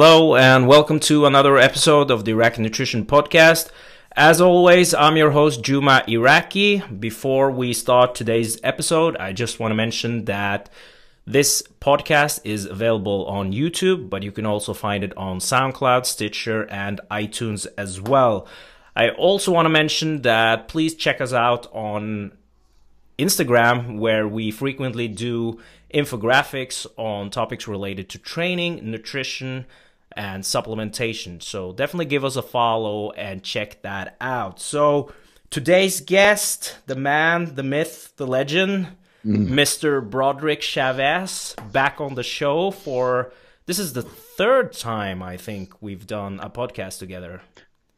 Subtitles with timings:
[0.00, 3.68] Hello, and welcome to another episode of the Iraki Nutrition Podcast.
[4.12, 6.78] As always, I'm your host, Juma Iraki.
[7.00, 10.70] Before we start today's episode, I just want to mention that
[11.26, 16.70] this podcast is available on YouTube, but you can also find it on SoundCloud, Stitcher,
[16.70, 18.46] and iTunes as well.
[18.94, 22.38] I also want to mention that please check us out on
[23.18, 25.58] Instagram, where we frequently do
[25.92, 29.66] infographics on topics related to training, nutrition,
[30.18, 31.40] and supplementation.
[31.40, 34.60] So definitely give us a follow and check that out.
[34.60, 35.12] So
[35.48, 38.88] today's guest, the man, the myth, the legend,
[39.24, 39.48] mm.
[39.48, 40.02] Mr.
[40.02, 43.32] Broderick Chavez, back on the show for
[43.66, 47.40] this is the third time I think we've done a podcast together.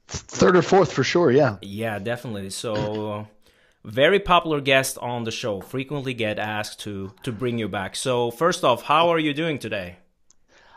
[0.07, 1.57] Third or fourth for sure, yeah.
[1.63, 2.51] Yeah, definitely.
[2.51, 3.29] So
[3.83, 5.63] very popular guest on the show.
[5.63, 7.97] Frequently get asked to to bring you back.
[7.97, 9.97] So first off, how are you doing today?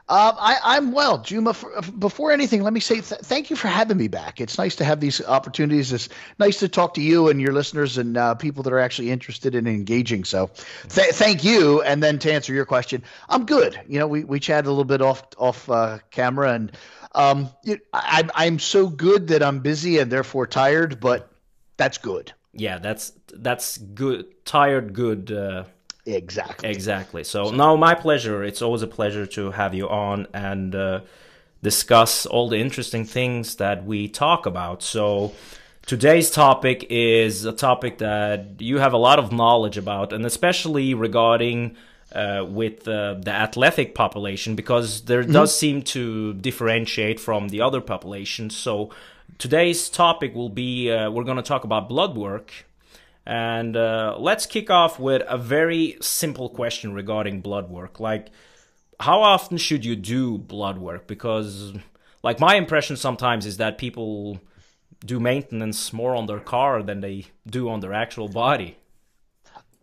[0.10, 1.54] Uh, I, am well, Juma.
[1.54, 4.42] For, before anything, let me say th- thank you for having me back.
[4.42, 5.94] It's nice to have these opportunities.
[5.94, 6.10] It's
[6.40, 9.56] nice to talk to you and your listeners and uh, people that are actually interested
[9.56, 10.26] in engaging.
[10.26, 10.52] So,
[10.90, 11.82] th- thank you.
[11.84, 13.80] And then to answer your question, I'm good.
[13.88, 16.72] You know, we, we chatted a little bit off off uh, camera, and
[17.16, 17.50] um,
[17.94, 21.32] I, I'm so good that I'm busy and therefore tired, but
[21.78, 24.46] that's good yeah, that's that's good.
[24.46, 25.32] Tired, good.
[26.06, 26.70] Exactly.
[26.70, 27.24] Exactly.
[27.24, 28.44] So, so now, my pleasure.
[28.44, 31.02] It's always a pleasure to have you on and uh,
[31.62, 34.84] discuss all the interesting things that we talk about.
[34.84, 35.34] So.
[35.86, 40.94] Today's topic is a topic that you have a lot of knowledge about, and especially
[40.94, 41.76] regarding
[42.14, 45.34] uh, with uh, the athletic population, because there mm-hmm.
[45.34, 48.56] does seem to differentiate from the other populations.
[48.56, 48.92] So,
[49.38, 52.66] Today's topic will be uh, we're going to talk about blood work.
[53.26, 58.00] And uh, let's kick off with a very simple question regarding blood work.
[58.00, 58.30] Like,
[59.00, 61.08] how often should you do blood work?
[61.08, 61.74] Because,
[62.22, 64.42] like, my impression sometimes is that people
[65.06, 68.78] do maintenance more on their car than they do on their actual body.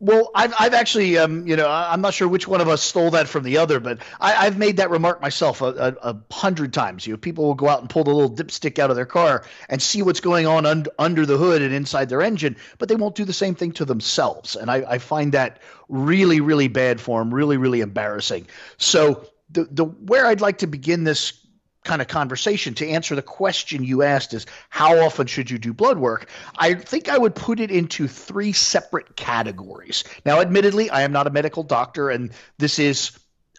[0.02, 3.10] Well, I've, I've actually, um, you know, I'm not sure which one of us stole
[3.10, 6.72] that from the other, but I, have made that remark myself a, a, a, hundred
[6.72, 7.06] times.
[7.06, 9.44] You know, people will go out and pull the little dipstick out of their car
[9.68, 12.96] and see what's going on un- under the hood and inside their engine, but they
[12.96, 14.56] won't do the same thing to themselves.
[14.56, 18.46] And I, I find that really, really bad form, really, really embarrassing.
[18.78, 21.39] So the the where I'd like to begin this
[21.84, 25.72] kind of conversation to answer the question you asked is how often should you do
[25.72, 26.28] blood work?
[26.56, 30.04] I think i would put it into three separate categories.
[30.26, 33.12] Now admittedly i am not a medical doctor and this is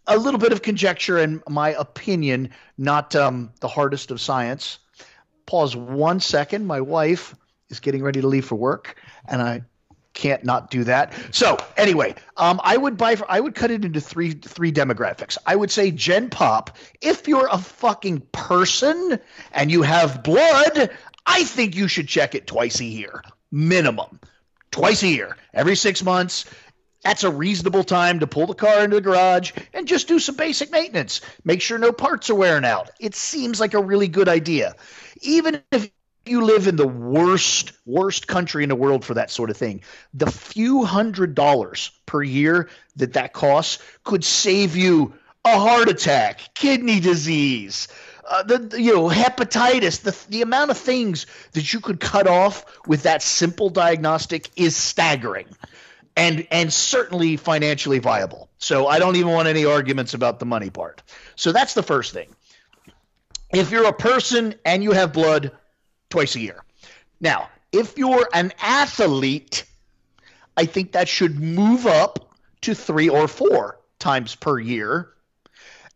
[0.07, 4.79] a little bit of conjecture and my opinion not um, the hardest of science.
[5.45, 6.65] Pause one second.
[6.65, 7.35] My wife
[7.69, 9.63] is getting ready to leave for work and i
[10.13, 11.13] can't not do that.
[11.31, 13.17] So anyway, um, I would buy.
[13.29, 15.37] I would cut it into three three demographics.
[15.45, 16.77] I would say Gen Pop.
[17.01, 19.19] If you're a fucking person
[19.51, 20.91] and you have blood,
[21.25, 24.19] I think you should check it twice a year, minimum,
[24.71, 26.45] twice a year, every six months.
[27.03, 30.35] That's a reasonable time to pull the car into the garage and just do some
[30.35, 31.21] basic maintenance.
[31.43, 32.91] Make sure no parts are wearing out.
[32.99, 34.75] It seems like a really good idea.
[35.21, 35.89] Even if
[36.25, 39.81] you live in the worst worst country in the world for that sort of thing.
[40.13, 46.53] The few hundred dollars per year that that costs could save you a heart attack
[46.53, 47.87] kidney disease
[48.31, 50.01] uh, the you know hepatitis.
[50.01, 54.75] The the amount of things that you could cut off with that simple diagnostic is
[54.75, 55.47] staggering
[56.15, 58.49] and and certainly financially viable.
[58.57, 61.01] So i don't even want any arguments about the money part.
[61.35, 62.29] So that's the first thing.
[63.53, 65.51] If you're a person and you have blood
[66.11, 66.63] twice a year.
[67.19, 69.63] Now, if you're an athlete,
[70.57, 75.09] I think that should move up to three or four times per year.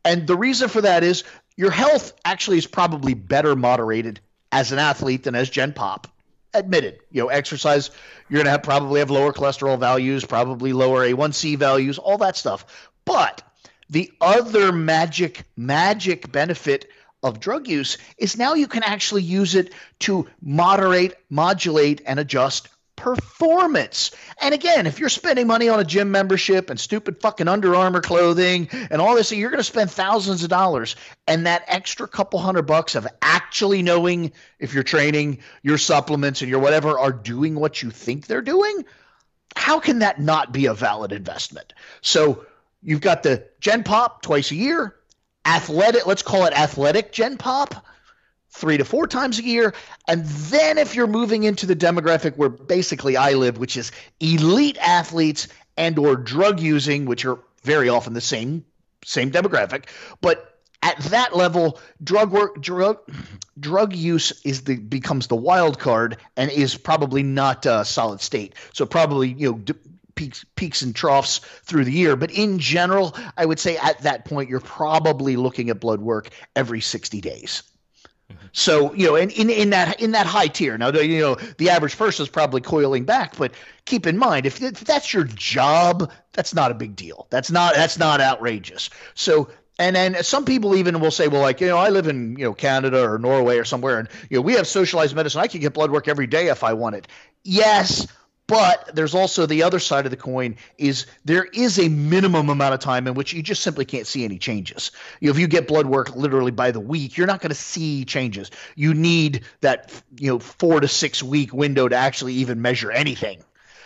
[0.03, 1.23] And the reason for that is
[1.57, 4.19] your health actually is probably better moderated
[4.51, 6.07] as an athlete than as Gen Pop.
[6.53, 7.91] Admitted, you know, exercise,
[8.29, 12.37] you're going to have probably have lower cholesterol values, probably lower A1C values, all that
[12.37, 12.89] stuff.
[13.03, 13.41] But
[13.89, 16.89] the other magic, magic benefit
[17.25, 22.69] of drug use is now you can actually use it to moderate, modulate, and adjust
[22.95, 24.11] performance.
[24.39, 28.01] And again, if you're spending money on a gym membership and stupid fucking Under Armour
[28.01, 30.95] clothing and all this, you're going to spend thousands of dollars.
[31.27, 36.49] And that extra couple hundred bucks of actually knowing if you're training, your supplements, and
[36.49, 38.85] your whatever are doing what you think they're doing,
[39.55, 41.73] how can that not be a valid investment?
[42.01, 42.45] So
[42.83, 44.95] you've got the Gen Pop twice a year
[45.45, 47.85] athletic, let's call it athletic gen pop,
[48.49, 49.73] three to four times a year.
[50.07, 54.77] And then if you're moving into the demographic where basically I live, which is elite
[54.77, 55.47] athletes
[55.77, 58.65] and or drug using, which are very often the same
[59.03, 59.85] same demographic,
[60.19, 62.99] but at that level, drug work, drug,
[63.59, 68.53] drug use is the becomes the wild card and is probably not a solid state.
[68.73, 69.75] So probably you know.
[70.15, 74.25] Peaks peaks and troughs through the year but in general i would say at that
[74.25, 77.63] point you're probably looking at blood work every 60 days
[78.31, 78.47] mm-hmm.
[78.51, 80.77] so you know, in, in in that in that high tier.
[80.77, 83.53] Now, you know, the average person is probably coiling back, but
[83.85, 87.27] keep in mind if, if that's your job, that's not a big deal.
[87.29, 88.89] That's not that's not outrageous.
[89.13, 92.37] So and then some people even will say, well, like, you know, I live in,
[92.37, 95.41] you know, Canada or Norway or somewhere, and, you know, we have socialized medicine.
[95.41, 97.07] I can get blood work every day if I want it.
[97.43, 98.07] Yes,
[98.47, 102.73] but there's also the other side of the coin is there is a minimum amount
[102.73, 104.91] of time in which you just simply can't see any changes.
[105.19, 107.55] You know, if you get blood work literally by the week, you're not going to
[107.55, 108.51] see changes.
[108.75, 113.43] You need that you know four to six week window to actually even measure anything.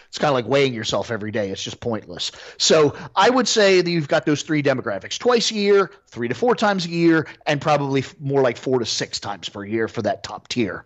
[0.10, 1.52] It's kind of like weighing yourself every day.
[1.52, 2.32] It's just pointless.
[2.58, 6.34] So I would say that you've got those three demographics twice a year, three to
[6.34, 10.02] four times a year, and probably more like four to six times per year for
[10.02, 10.84] that top tier.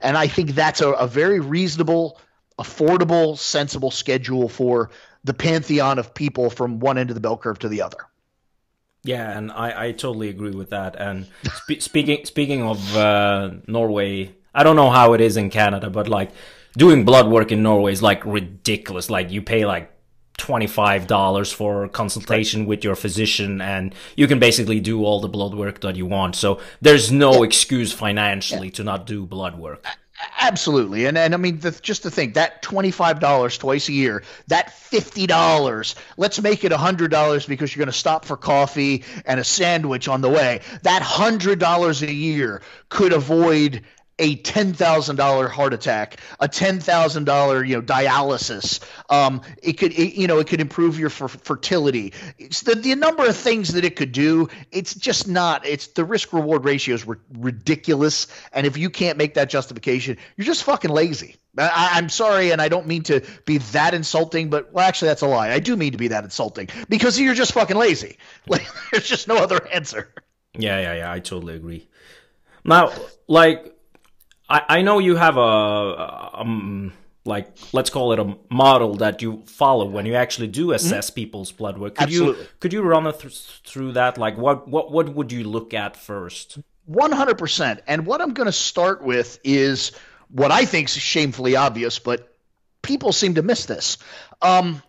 [0.00, 2.18] And I think that's a, a very reasonable
[2.58, 4.90] affordable, sensible schedule for
[5.24, 7.98] the pantheon of people from one end of the bell curve to the other.
[9.02, 10.96] Yeah, and I, I totally agree with that.
[10.96, 15.90] And spe- speaking speaking of uh, Norway, I don't know how it is in Canada,
[15.90, 16.30] but like
[16.76, 19.10] doing blood work in Norway is like ridiculous.
[19.10, 19.90] Like you pay like
[20.38, 25.80] $25 for consultation with your physician and you can basically do all the blood work
[25.82, 26.34] that you want.
[26.34, 28.74] So there's no excuse financially yeah.
[28.74, 29.84] to not do blood work.
[30.40, 33.92] Absolutely, and and I mean, the, just to think that twenty five dollars twice a
[33.92, 35.96] year, that fifty dollars.
[36.16, 40.06] Let's make it hundred dollars because you're going to stop for coffee and a sandwich
[40.06, 40.60] on the way.
[40.82, 43.82] That hundred dollars a year could avoid
[44.18, 48.80] a ten thousand dollar heart attack, a ten thousand dollar you know dialysis.
[49.10, 52.12] Um, it could it, you know it could improve your f- fertility.
[52.38, 54.48] It's the the number of things that it could do.
[54.70, 55.66] It's just not.
[55.66, 60.46] It's the risk reward ratios were ridiculous, and if you can't make that justification, you're
[60.46, 61.36] just fucking lazy.
[61.56, 65.22] I, am sorry, and I don't mean to be that insulting, but well, actually, that's
[65.22, 65.50] a lie.
[65.50, 68.18] I do mean to be that insulting because you're just fucking lazy.
[68.46, 70.12] Like, there's just no other answer.
[70.56, 71.12] Yeah, yeah, yeah.
[71.12, 71.88] I totally agree.
[72.64, 72.92] Now,
[73.26, 73.73] like
[74.48, 76.92] I, I know you have a, um,
[77.24, 80.74] like let's call it a model that you follow when you actually do mm-hmm.
[80.74, 81.14] assess mm-hmm.
[81.14, 81.94] people's blood work.
[81.94, 82.42] Could Absolutely.
[82.42, 84.18] you could you run th- through that?
[84.18, 86.58] Like what what what would you look at first?
[86.86, 87.80] One hundred percent.
[87.86, 89.92] And what I'm going to start with is
[90.28, 92.36] what I think is shamefully obvious, but
[92.82, 93.96] people seem to miss this.
[94.42, 94.82] Um,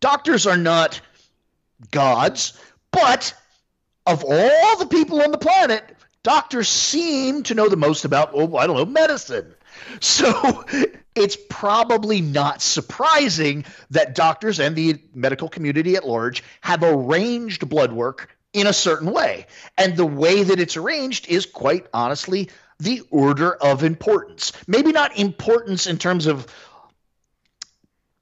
[0.00, 1.00] doctors are not
[1.90, 2.60] gods,
[2.90, 3.34] but
[4.06, 5.96] of all the people on the planet,
[6.28, 9.54] doctors seem to know the most about, oh, I don't know, medicine.
[10.00, 10.62] So
[11.14, 17.94] it's probably not surprising that doctors and the medical community at large have arranged blood
[17.94, 19.46] work in a certain way.
[19.78, 24.52] And the way that it's arranged is quite honestly the order of importance.
[24.66, 26.46] Maybe not importance in terms of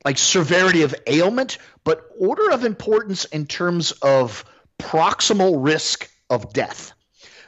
[0.04, 4.44] like severity of ailment, but order of importance in terms of
[4.78, 6.92] proximal risk of death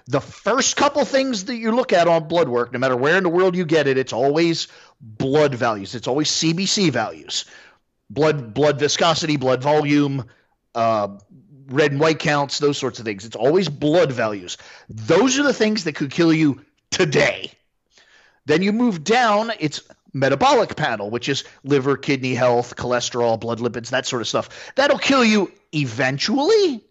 [0.08, 3.22] the first couple things that you look at on blood work, no matter where in
[3.22, 4.66] the world you get it, it's always
[5.00, 5.94] blood values.
[5.94, 7.44] It's always CBC values,
[8.08, 10.24] blood blood viscosity, blood volume,
[10.74, 11.08] uh,
[11.68, 13.26] red and white counts, those sorts of things.
[13.26, 14.56] It's always blood values.
[14.88, 17.52] Those are the things that could kill you today.
[18.46, 19.82] Then you move down, it's
[20.14, 24.72] metabolic panel, which is liver, kidney health, cholesterol, blood lipids, that sort of stuff.
[24.74, 26.82] That'll kill you eventually.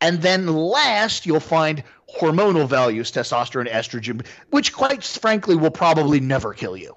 [0.00, 1.84] And then last, you'll find
[2.18, 6.96] hormonal values, testosterone, estrogen, which quite frankly will probably never kill you.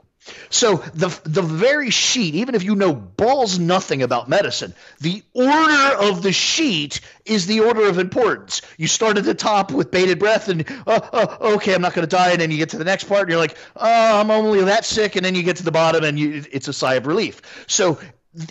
[0.50, 5.98] So the the very sheet, even if you know balls nothing about medicine, the order
[5.98, 8.62] of the sheet is the order of importance.
[8.78, 12.08] You start at the top with bated breath, and uh, uh, okay, I'm not going
[12.08, 14.32] to die, and then you get to the next part, and you're like, oh, I'm
[14.32, 16.96] only that sick, and then you get to the bottom, and you, it's a sigh
[16.96, 17.42] of relief.
[17.68, 18.00] So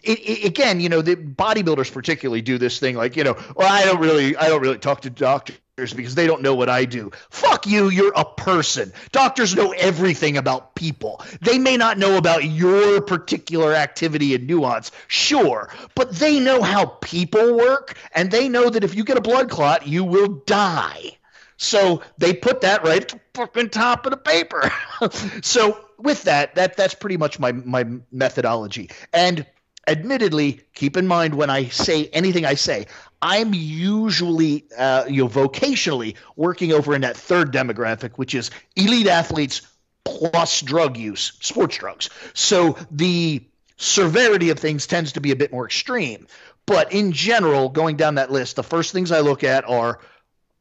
[0.03, 3.69] it, it, again, you know, the bodybuilders particularly do this thing like, you know, well,
[3.71, 6.85] I don't really, I don't really talk to doctors because they don't know what I
[6.85, 7.11] do.
[7.31, 8.93] Fuck you, you're a person.
[9.11, 11.23] Doctors know everything about people.
[11.41, 16.85] They may not know about your particular activity and nuance, sure, but they know how
[17.01, 21.17] people work and they know that if you get a blood clot, you will die.
[21.57, 24.71] So they put that right at the fucking top of the paper.
[25.43, 28.91] so with that, that that's pretty much my my methodology.
[29.15, 29.47] And
[29.87, 32.87] admittedly, keep in mind when I say anything I say,
[33.23, 39.07] I'm usually, uh, you know, vocationally working over in that third demographic, which is elite
[39.07, 39.63] athletes
[40.05, 42.11] plus drug use, sports drugs.
[42.35, 43.43] So the
[43.77, 46.27] severity of things tends to be a bit more extreme.
[46.67, 50.01] But in general, going down that list, the first things I look at are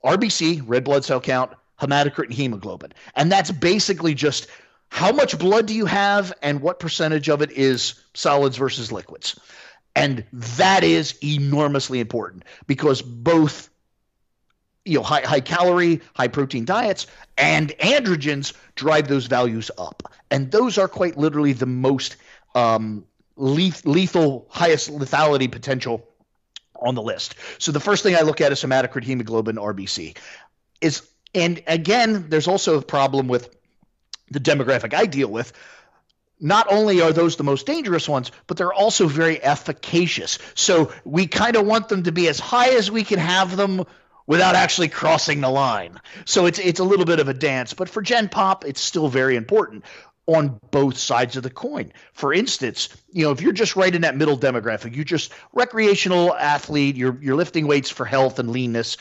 [0.03, 2.93] RBC, red blood cell count, hematocrit, and hemoglobin.
[3.15, 4.47] And that's basically just
[4.89, 9.39] how much blood do you have and what percentage of it is solids versus liquids.
[9.95, 13.69] And that is enormously important because both
[14.85, 17.07] you know high, high calorie, high protein diets
[17.37, 20.03] and androgens drive those values up.
[20.29, 22.15] And those are quite literally the most
[22.55, 23.05] um,
[23.35, 26.07] lethal, highest lethality potential
[26.75, 27.35] on the list.
[27.59, 30.17] So the first thing I look at is hematocrit, hemoglobin, RBC.
[30.81, 33.55] Is and again, there's also a problem with
[34.31, 35.53] the demographic I deal with.
[36.41, 40.39] Not only are those the most dangerous ones, but they're also very efficacious.
[40.55, 43.85] So we kind of want them to be as high as we can have them
[44.25, 45.99] without actually crossing the line.
[46.25, 49.07] So it's it's a little bit of a dance, but for Gen Pop, it's still
[49.07, 49.85] very important
[50.25, 51.91] on both sides of the coin.
[52.13, 56.33] For instance, you know, if you're just right in that middle demographic, you're just recreational
[56.35, 58.97] athlete, you're you're lifting weights for health and leanness,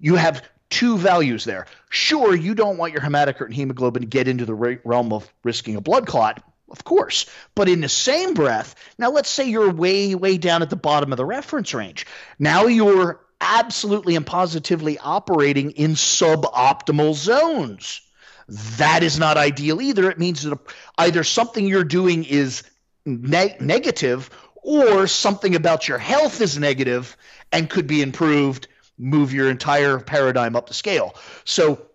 [0.00, 1.66] you have two values there.
[1.88, 5.76] Sure, you don't want your hematocrit and hemoglobin to get into the realm of risking
[5.76, 6.42] a blood clot,
[6.74, 7.26] of course.
[7.54, 11.12] But in the same breath, now let's say you're way, way down at the bottom
[11.12, 12.04] of the reference range.
[12.40, 18.00] Now you're absolutely and positively operating in suboptimal zones.
[18.48, 20.10] That is not ideal either.
[20.10, 20.58] It means that
[20.98, 22.64] either something you're doing is
[23.06, 27.16] ne- negative or something about your health is negative
[27.52, 28.66] and could be improved,
[28.98, 31.14] move your entire paradigm up the scale.
[31.44, 31.86] So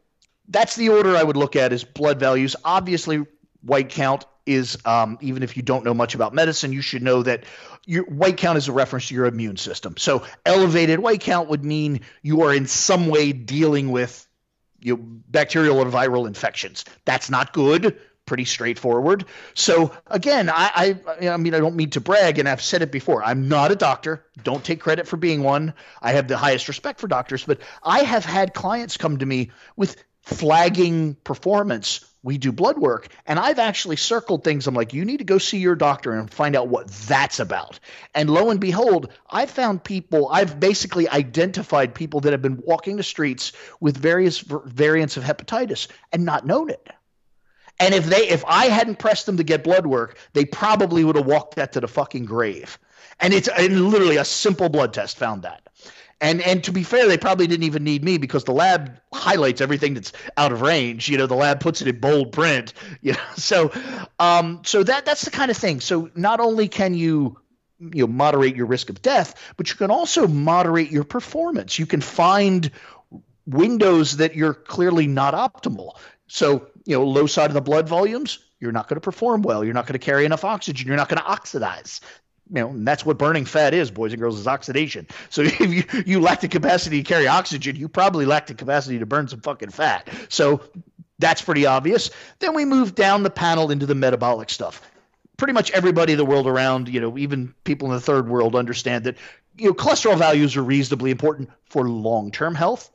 [0.47, 2.55] that's the order I would look at is blood values.
[2.63, 3.25] Obviously,
[3.61, 7.23] white count is um, even if you don't know much about medicine, you should know
[7.23, 7.43] that
[7.85, 9.95] your white count is a reference to your immune system.
[9.97, 14.27] So elevated white count would mean you are in some way dealing with
[14.79, 16.85] you know, bacterial or viral infections.
[17.05, 17.99] That's not good.
[18.25, 19.25] Pretty straightforward.
[19.55, 22.91] So again, I, I I mean I don't mean to brag, and I've said it
[22.91, 23.23] before.
[23.23, 24.23] I'm not a doctor.
[24.43, 25.73] Don't take credit for being one.
[25.99, 29.49] I have the highest respect for doctors, but I have had clients come to me
[29.75, 33.07] with flagging performance we do blood work.
[33.25, 34.67] And i've actually circled things.
[34.67, 37.79] I'm like you need to go see your doctor and find out what that's about.
[38.13, 42.97] And lo and behold i've found people i've basically identified people that have been walking
[42.97, 46.87] the streets with various variants of hepatitis and not known it.
[47.79, 51.15] And if they if i hadn't pressed them to get blood work they probably would
[51.15, 52.77] have walked that to the fucking grave.
[53.21, 55.61] And it's and literally a simple blood test found that
[56.21, 59.61] and and to be fair, they probably didn't even need me because the lab highlights
[59.61, 61.07] everything that's out of range.
[61.07, 62.73] You know, the lab puts it in bold print.
[63.01, 63.71] You know, so
[64.19, 65.79] um, so that that's the kind of thing.
[65.79, 67.39] So not only can you
[67.79, 71.79] you know moderate your risk of death, but you can also moderate your performance.
[71.79, 72.69] You can find
[73.45, 75.97] windows that you're clearly not optimal.
[76.27, 79.63] So you know, low side of the blood volumes, you're not going to perform well.
[79.63, 80.87] You're not going to carry enough oxygen.
[80.87, 82.01] You're not going to oxidize
[82.49, 85.07] you know, that's what burning fat is, boys and girls, is oxidation.
[85.29, 88.99] So if you, you lack the capacity to carry oxygen, you probably lack the capacity
[88.99, 90.09] to burn some fucking fat.
[90.29, 90.61] So
[91.19, 92.09] that's pretty obvious.
[92.39, 94.81] Then we move down the panel into the metabolic stuff.
[95.37, 98.55] Pretty much everybody in the world around, you know, even people in the third world
[98.55, 99.17] understand that,
[99.57, 102.89] you know, cholesterol values are reasonably important for long-term health.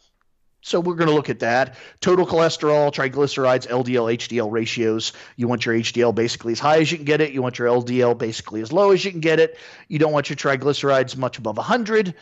[0.64, 1.76] So we're going to look at that.
[2.00, 5.12] Total cholesterol, triglycerides, LDL, HDL ratios.
[5.36, 7.32] You want your HDL basically as high as you can get it.
[7.32, 9.58] You want your LDL basically as low as you can get it.
[9.88, 12.14] You don't want your triglycerides much above 100.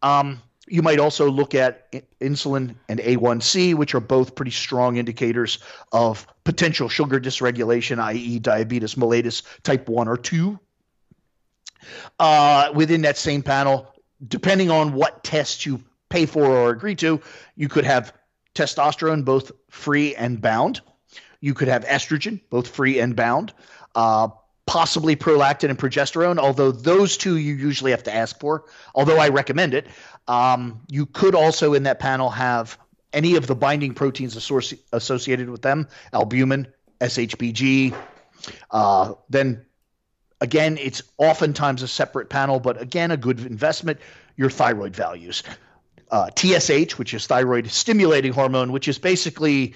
[0.00, 1.92] Um, you might also look at
[2.22, 5.58] insulin and A1C, which are both pretty strong indicators
[5.92, 10.58] of potential sugar dysregulation, i.e., diabetes mellitus type 1 or 2.
[12.18, 13.94] Uh, within that same panel,
[14.26, 17.20] depending on what test you pay for or agree to.
[17.56, 18.12] You could have
[18.54, 20.82] testosterone, both free and bound.
[21.40, 23.54] You could have estrogen, both free and bound.
[23.94, 24.28] Uh,
[24.66, 29.28] possibly prolactin and progesterone, although those two you usually have to ask for, although I
[29.28, 29.88] recommend it.
[30.28, 32.78] Um, you could also in that panel have
[33.12, 36.68] any of the binding proteins associated with them albumin,
[37.00, 37.96] SHBG.
[38.70, 39.66] Uh, then
[40.40, 43.98] again, it's oftentimes a separate panel, but again, a good investment.
[44.36, 45.42] Your thyroid values
[46.10, 49.74] uh, TSH, which is thyroid stimulating hormone, which is basically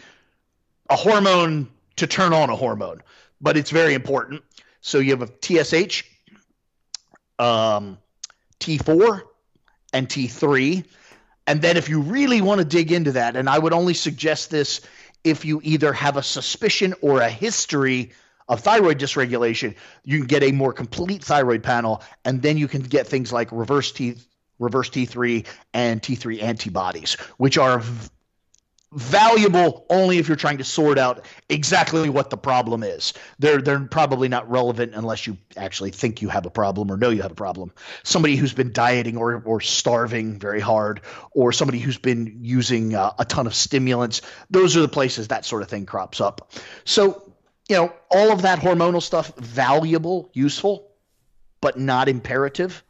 [0.91, 3.03] a hormone to turn on a hormone,
[3.41, 4.43] but it's very important.
[4.81, 6.05] So you have a TSH,
[7.39, 7.99] um,
[8.61, 9.23] T4,
[9.93, 10.85] and T3.
[11.47, 14.51] And then if you really want to dig into that, and I would only suggest
[14.51, 14.81] this
[15.23, 18.13] if you either have a suspicion or a history
[18.49, 19.75] of thyroid dysregulation,
[20.05, 23.51] you can get a more complete thyroid panel, and then you can get things like
[23.53, 24.17] reverse T
[24.59, 28.11] reverse T3 and T3 antibodies, which are v-
[28.95, 33.13] valuable only if you're trying to sort out exactly what the problem is.
[33.39, 37.11] They're they're probably not relevant unless you actually think you have a problem or know
[37.11, 37.73] you have a problem.
[38.05, 41.01] Somebody who's been dieting or or starving very hard,
[41.33, 44.23] or somebody who's been using uh, a ton of stimulants.
[44.51, 46.53] Those are the places that sort of thing crops up.
[46.85, 47.33] So
[47.69, 50.89] you know all of that hormonal stuff valuable, useful,
[51.61, 52.85] but not imperative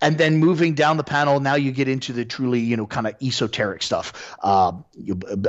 [0.00, 3.06] and then moving down the panel, now you get into the truly, you know, kind
[3.06, 4.36] of esoteric stuff.
[4.42, 4.72] Uh,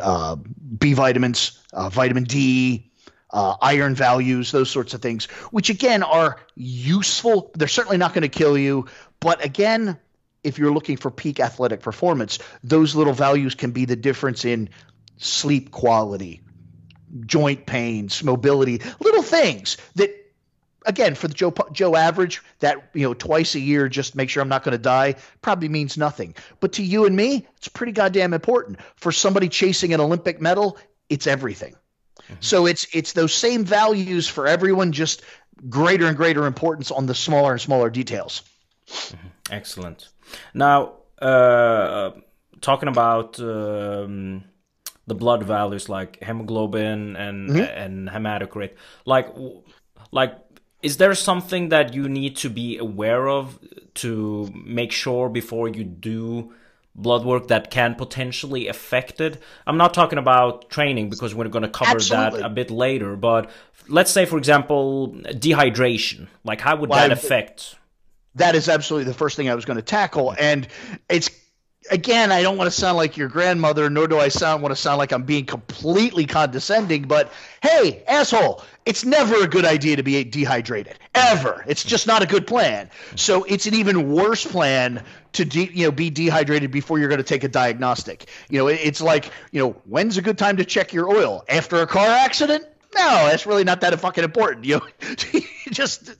[0.01, 0.35] uh,
[0.77, 2.91] B vitamins, uh, vitamin D,
[3.31, 7.51] uh, iron values, those sorts of things, which again are useful.
[7.55, 8.87] They're certainly not going to kill you,
[9.19, 9.97] but again,
[10.43, 14.69] if you're looking for peak athletic performance, those little values can be the difference in
[15.17, 16.41] sleep quality,
[17.25, 20.26] joint pains, mobility, little things that
[20.87, 24.41] again for the Joe Joe average that you know twice a year just make sure
[24.41, 26.33] I'm not going to die probably means nothing.
[26.59, 28.79] But to you and me, it's pretty goddamn important.
[28.95, 30.77] For somebody chasing an Olympic medal,
[31.09, 31.75] it's everything.
[32.23, 32.35] Mm-hmm.
[32.39, 35.21] So it's it's those same values for everyone, just
[35.69, 38.43] greater and greater importance on the smaller and smaller details.
[38.87, 39.27] Mm-hmm.
[39.51, 40.09] Excellent.
[40.53, 42.11] Now, uh,
[42.61, 44.43] talking about um,
[45.07, 47.59] the blood values like hemoglobin and mm-hmm.
[47.59, 48.73] and hematocrit,
[49.05, 49.29] like
[50.11, 50.37] like
[50.81, 53.59] is there something that you need to be aware of
[53.95, 56.53] to make sure before you do
[56.93, 59.41] blood work that can potentially affect it?
[59.65, 62.41] I'm not talking about training because we're going to cover Absolutely.
[62.41, 63.49] that a bit later, but
[63.87, 66.27] let's say, for example, dehydration.
[66.43, 67.75] Like, how would well, that affect?
[68.35, 70.35] That is absolutely the first thing I was going to tackle.
[70.37, 70.67] And
[71.09, 71.29] it's
[71.89, 74.81] again, I don't want to sound like your grandmother, nor do I sound want to
[74.81, 77.03] sound like I'm being completely condescending.
[77.03, 77.31] But
[77.61, 81.63] hey, asshole, it's never a good idea to be dehydrated ever.
[81.67, 82.89] It's just not a good plan.
[83.15, 85.03] So it's an even worse plan
[85.33, 88.29] to de- you know be dehydrated before you're going to take a diagnostic.
[88.49, 91.81] You know, it's like you know when's a good time to check your oil after
[91.81, 92.65] a car accident?
[92.95, 94.65] No, that's really not that fucking important.
[94.65, 95.41] You know,
[95.71, 96.15] just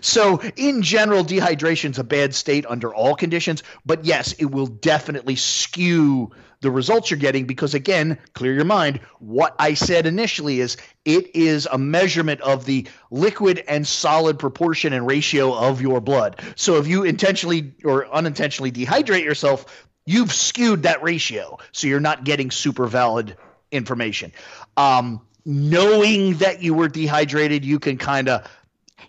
[0.00, 3.64] so in general, dehydration is a bad state under all conditions.
[3.84, 6.30] But yes, it will definitely skew
[6.62, 9.00] the results you're getting because again, clear your mind.
[9.18, 14.92] What I said initially is it is a measurement of the liquid and solid proportion
[14.92, 16.40] and ratio of your blood.
[16.56, 21.58] So if you intentionally or unintentionally dehydrate yourself, you've skewed that ratio.
[21.72, 23.36] So you're not getting super valid
[23.72, 24.32] information.
[24.76, 28.48] Um, knowing that you were dehydrated, you can kind of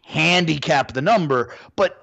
[0.01, 2.02] handicap the number, but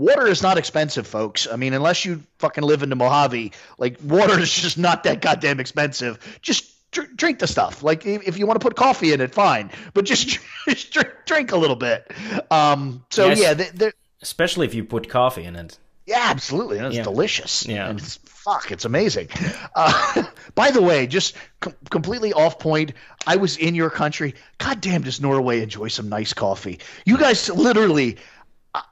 [0.00, 1.46] water is not expensive, folks.
[1.46, 5.20] I mean, unless you fucking live in the Mojave, like water is just not that
[5.20, 6.18] goddamn expensive.
[6.42, 7.82] Just dr- drink the stuff.
[7.82, 11.52] Like if you want to put coffee in it, fine, but just, just drink, drink,
[11.52, 12.10] a little bit.
[12.50, 13.40] Um, so yes.
[13.40, 15.78] yeah, they, especially if you put coffee in it.
[16.06, 16.78] Yeah, absolutely.
[16.78, 17.02] And it's yeah.
[17.04, 17.66] delicious.
[17.66, 17.88] Yeah.
[17.88, 19.28] And it's fuck, it's amazing.
[19.76, 22.94] Uh, by the way, just com- completely off point,
[23.26, 24.34] I was in your country.
[24.58, 26.80] God damn, does Norway enjoy some nice coffee?
[27.04, 28.16] You guys literally,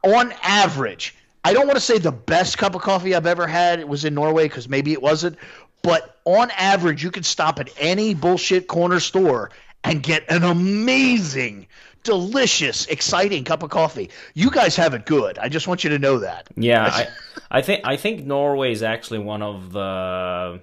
[0.05, 1.15] on average,
[1.45, 4.05] I don't want to say the best cup of coffee I've ever had it was
[4.05, 5.39] in Norway because maybe it wasn't,
[5.83, 9.51] but on average, you could stop at any bullshit corner store
[9.85, 11.67] and get an amazing
[12.03, 14.11] delicious, exciting cup of coffee.
[14.35, 15.39] You guys have it good.
[15.39, 16.49] I just want you to know that.
[16.57, 16.85] Yeah,
[17.51, 20.61] I, I think I think Norway is actually one of the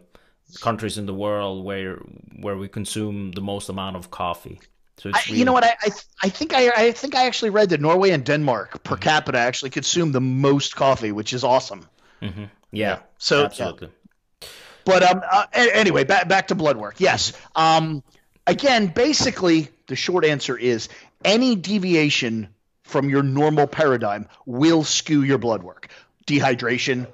[0.61, 1.97] countries in the world where
[2.39, 4.59] where we consume the most amount of coffee.
[4.97, 5.39] So I, really...
[5.39, 5.89] you know what I I,
[6.23, 9.03] I think I I think I actually read that Norway and Denmark per mm-hmm.
[9.03, 11.87] capita actually consume the most coffee, which is awesome.
[12.21, 12.45] Mm-hmm.
[12.71, 13.89] Yeah, yeah, so absolutely.
[13.89, 14.47] Yeah.
[14.85, 16.95] But um, uh, anyway, back back to blood work.
[16.99, 17.33] Yes.
[17.55, 18.03] Um,
[18.45, 20.89] again, basically, the short answer is
[21.23, 22.49] any deviation
[22.83, 25.89] from your normal paradigm will skew your blood work.
[26.27, 27.07] Dehydration,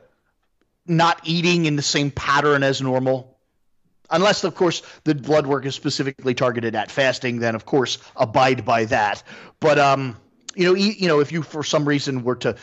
[0.85, 3.30] not eating in the same pattern as normal,
[4.11, 8.65] unless of course the blood work is specifically targeted at fasting then of course abide
[8.65, 9.23] by that
[9.59, 10.17] but um
[10.55, 12.55] you know you know if you for some reason were to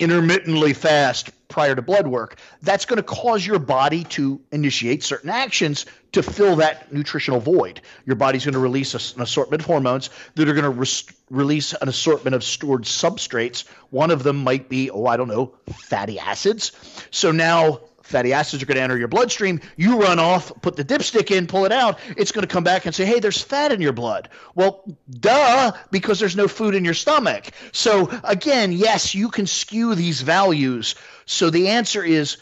[0.00, 5.28] intermittently fast prior to blood work, that's going to cause your body to initiate certain
[5.28, 7.80] actions to fill that nutritional void.
[8.06, 11.74] Your body's going to release an assortment of hormones that are going to res- release
[11.74, 13.68] an assortment of stored substrates.
[13.90, 16.72] One of them might be, oh, I don't know, fatty acids.
[17.10, 17.80] So now
[18.10, 19.60] fatty acids are going to enter your bloodstream.
[19.76, 21.98] You run off, put the dipstick in, pull it out.
[22.16, 24.28] It's going to come back and say, hey, there's fat in your blood.
[24.54, 27.50] Well, duh, because there's no food in your stomach.
[27.72, 30.94] So, again, yes, you can skew these values.
[31.24, 32.36] So the answer is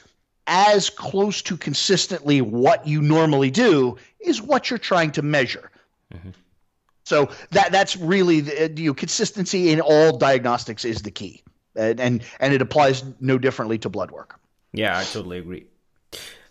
[0.46, 5.70] as close to consistently what you normally do is what you're trying to measure.
[6.12, 6.30] Mm-hmm.
[7.04, 11.42] So that that's really the, you know, consistency in all diagnostics is the key,
[11.74, 14.38] and, and and it applies no differently to blood work.
[14.78, 15.66] Yeah, I totally agree.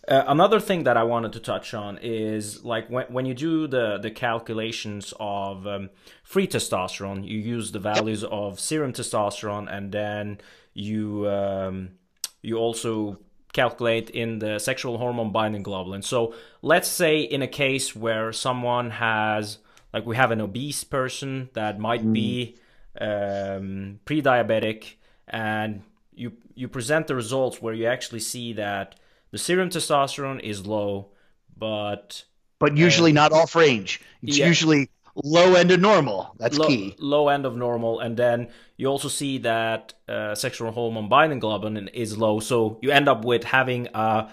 [0.06, 3.68] Uh, another thing that I wanted to touch on is like when, when you do
[3.68, 5.90] the, the calculations of um,
[6.24, 10.40] free testosterone, you use the values of serum testosterone and then
[10.74, 11.92] you um,
[12.42, 13.18] you also
[13.54, 16.04] calculate in the sexual hormone binding globulin.
[16.04, 19.58] So let's say in a case where someone has
[19.94, 22.14] like we have an obese person that might mm.
[22.14, 22.58] be
[23.00, 24.96] um, pre-diabetic
[25.28, 25.82] and
[26.18, 28.96] you you present the results where you actually see that
[29.32, 31.10] the serum testosterone is low,
[31.56, 32.24] but
[32.60, 34.02] but usually uh, not off range.
[34.24, 34.48] It's yeah.
[34.48, 34.90] usually
[35.24, 36.36] low end of normal.
[36.38, 36.96] That's low, key.
[36.98, 41.90] Low end of normal, and then you also see that uh, sexual hormone binding globulin
[41.94, 42.40] is low.
[42.40, 44.30] So you end up with having, uh,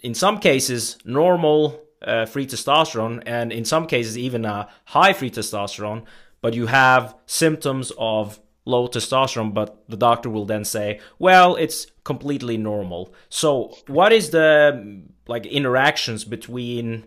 [0.00, 5.30] in some cases, normal uh, free testosterone, and in some cases even a high free
[5.30, 6.04] testosterone.
[6.40, 11.86] But you have symptoms of low testosterone, but the doctor will then say, well, it's
[12.04, 13.12] completely normal.
[13.30, 17.06] So, what is the like interactions between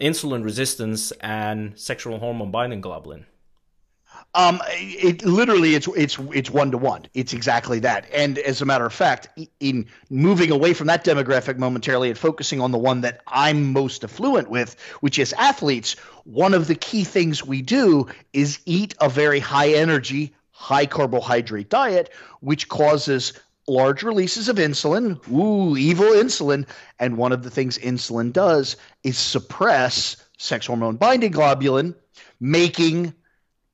[0.00, 3.24] insulin resistance and sexual hormone binding globulin?
[4.34, 7.06] Um, it literally it's it's it's one to one.
[7.14, 8.06] It's exactly that.
[8.12, 9.28] And as a matter of fact,
[9.60, 14.04] in moving away from that demographic momentarily and focusing on the one that I'm most
[14.04, 19.08] affluent with, which is athletes, one of the key things we do is eat a
[19.08, 23.34] very high energy, high carbohydrate diet, which causes
[23.68, 25.20] large releases of insulin.
[25.30, 26.66] Ooh, evil insulin.
[26.98, 31.94] And one of the things insulin does is suppress sex hormone binding globulin,
[32.40, 33.12] making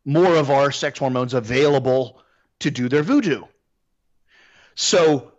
[0.05, 2.21] more of our sex hormones available
[2.59, 3.45] to do their voodoo.
[4.75, 5.33] So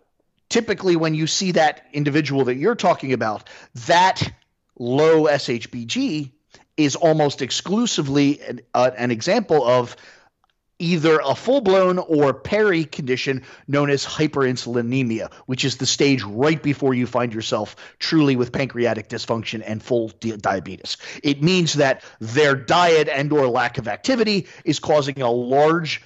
[0.48, 3.50] typically, when you see that individual that you're talking about,
[3.86, 4.22] that
[4.78, 6.32] low SHBG
[6.76, 9.96] is almost exclusively an, uh, an example of
[10.78, 16.62] either a full blown or peri condition known as hyperinsulinemia, which is the stage right
[16.62, 20.96] before you find yourself truly with pancreatic dysfunction and full di- diabetes.
[21.22, 26.02] It means that their diet and or lack of activity is causing a large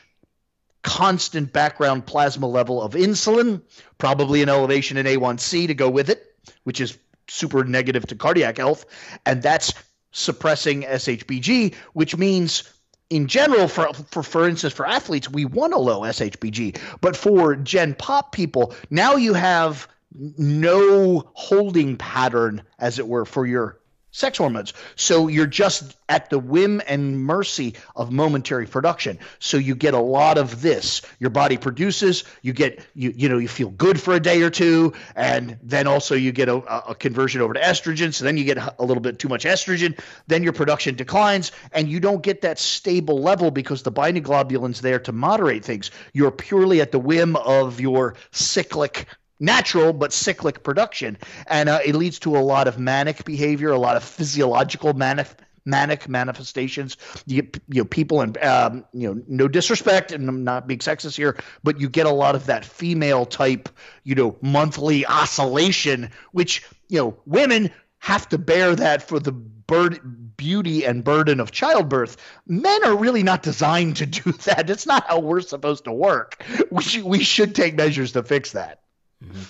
[0.82, 3.62] constant background plasma level of insulin,
[3.98, 6.24] probably an elevation in A1C to go with it,
[6.64, 8.86] which is super negative to cardiac health,
[9.26, 9.72] and that's
[10.12, 12.64] suppressing SHBG, which means
[13.10, 17.56] in general, for, for for instance, for athletes, we want a low SHBG, but for
[17.56, 19.88] Gen Pop people, now you have
[20.36, 23.77] no holding pattern, as it were, for your
[24.10, 24.72] sex hormones.
[24.96, 29.18] So you're just at the whim and mercy of momentary production.
[29.38, 31.02] So you get a lot of this.
[31.18, 34.50] Your body produces, you get you you know, you feel good for a day or
[34.50, 36.56] two and then also you get a,
[36.90, 39.98] a conversion over to estrogen, so then you get a little bit too much estrogen,
[40.26, 44.80] then your production declines and you don't get that stable level because the binding globulin's
[44.80, 45.90] there to moderate things.
[46.12, 49.06] You're purely at the whim of your cyclic
[49.40, 53.78] natural but cyclic production, and uh, it leads to a lot of manic behavior, a
[53.78, 55.28] lot of physiological manic
[55.64, 56.96] manic manifestations.
[57.26, 61.16] You, you know, people and um, you know, no disrespect, and I'm not being sexist
[61.16, 63.68] here, but you get a lot of that female type,
[64.04, 70.36] you know, monthly oscillation, which you know, women have to bear that for the bird
[70.36, 72.16] beauty and burden of childbirth.
[72.46, 74.70] Men are really not designed to do that.
[74.70, 76.42] It's not how we're supposed to work.
[76.70, 78.80] We we should take measures to fix that.
[79.24, 79.42] Mm-hmm.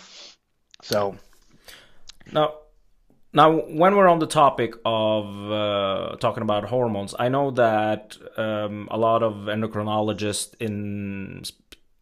[0.82, 1.16] So
[2.32, 2.54] now,
[3.32, 8.88] now when we're on the topic of uh, talking about hormones, I know that um,
[8.90, 11.42] a lot of endocrinologists in,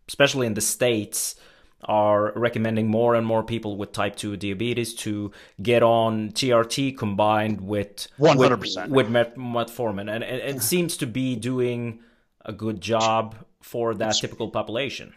[0.08, 1.36] especially in the states,
[1.84, 5.30] are recommending more and more people with type 2 diabetes to
[5.62, 10.10] get on TRT combined with 100% with, with metformin.
[10.12, 12.00] And, and it seems to be doing
[12.44, 15.12] a good job for that typical population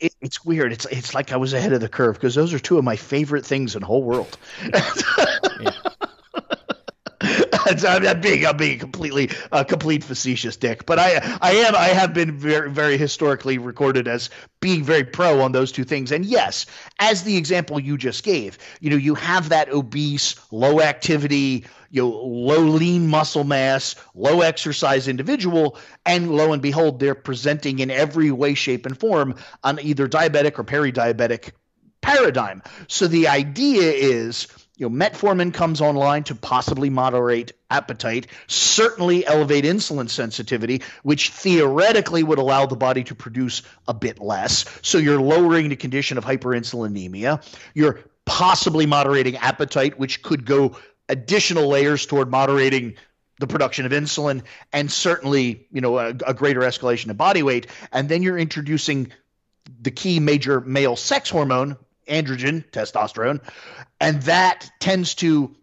[0.00, 0.72] it, it's weird.
[0.72, 2.96] It's it's like I was ahead of the curve because those are two of my
[2.96, 4.36] favorite things in the whole world.
[7.66, 11.88] I'm being I'm being completely a uh, complete facetious dick, but I I am I
[11.88, 16.12] have been very very historically recorded as being very pro on those two things.
[16.12, 16.66] And yes,
[16.98, 22.02] as the example you just gave, you know, you have that obese, low activity, you
[22.02, 27.90] know, low lean muscle mass, low exercise individual, and lo and behold, they're presenting in
[27.90, 31.52] every way, shape, and form on either diabetic or peri-diabetic
[32.00, 32.62] paradigm.
[32.88, 34.46] So the idea is
[34.76, 42.22] you know, metformin comes online to possibly moderate appetite, certainly elevate insulin sensitivity, which theoretically
[42.22, 44.66] would allow the body to produce a bit less.
[44.82, 47.42] So you're lowering the condition of hyperinsulinemia.
[47.74, 50.76] You're possibly moderating appetite, which could go
[51.08, 52.94] additional layers toward moderating
[53.38, 54.42] the production of insulin
[54.72, 57.66] and certainly, you know, a, a greater escalation of body weight.
[57.92, 59.12] And then you're introducing
[59.80, 61.76] the key major male sex hormone
[62.08, 63.40] androgen, testosterone,
[64.00, 65.54] and that tends to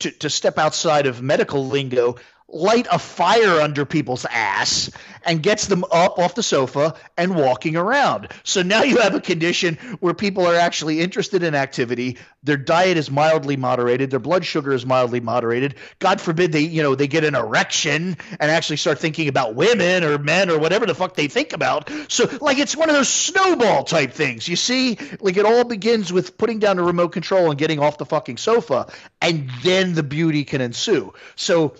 [0.00, 2.16] to, to step outside of medical lingo
[2.48, 4.90] light a fire under people's ass
[5.24, 8.28] and gets them up off the sofa and walking around.
[8.44, 12.18] So now you have a condition where people are actually interested in activity.
[12.44, 14.10] Their diet is mildly moderated.
[14.10, 15.74] Their blood sugar is mildly moderated.
[15.98, 20.04] God forbid they, you know, they get an erection and actually start thinking about women
[20.04, 21.90] or men or whatever the fuck they think about.
[22.08, 24.46] So like it's one of those snowball type things.
[24.46, 27.98] You see, like it all begins with putting down the remote control and getting off
[27.98, 31.12] the fucking sofa, and then the beauty can ensue.
[31.34, 31.74] So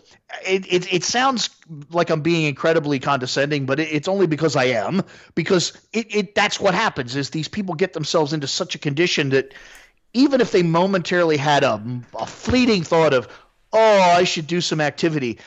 [0.45, 1.51] it, it, it sounds
[1.91, 5.03] like I'm being incredibly condescending, but it, it's only because I am.
[5.35, 9.31] Because it, it that's what happens is these people get themselves into such a condition
[9.31, 9.55] that
[10.15, 11.83] even if they momentarily had a,
[12.19, 13.29] a fleeting thought of,
[13.73, 15.39] oh, I should do some activity,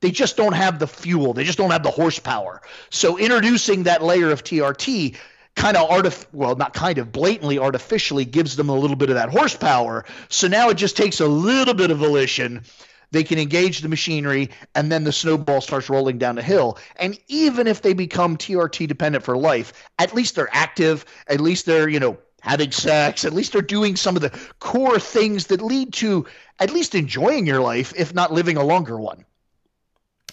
[0.00, 1.32] they just don't have the fuel.
[1.32, 2.62] They just don't have the horsepower.
[2.90, 5.16] So introducing that layer of TRT
[5.54, 9.14] kind of artif- well not kind of blatantly artificially gives them a little bit of
[9.14, 12.60] that horsepower so now it just takes a little bit of volition
[13.14, 16.76] they can engage the machinery, and then the snowball starts rolling down the hill.
[16.96, 21.64] And even if they become TRT dependent for life, at least they're active, at least
[21.64, 25.62] they're, you know, having sex, at least they're doing some of the core things that
[25.62, 26.26] lead to
[26.58, 29.24] at least enjoying your life, if not living a longer one.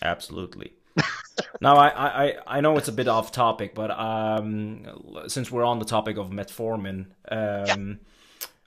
[0.02, 0.74] Absolutely.
[1.62, 5.80] now I, I I know it's a bit off topic, but um, since we're on
[5.80, 7.76] the topic of metformin, um, yeah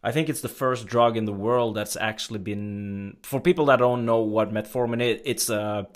[0.04, 3.78] I think it's the first drug in the world that's actually been for people that
[3.78, 5.22] don't know what metformin is.
[5.24, 5.88] It's a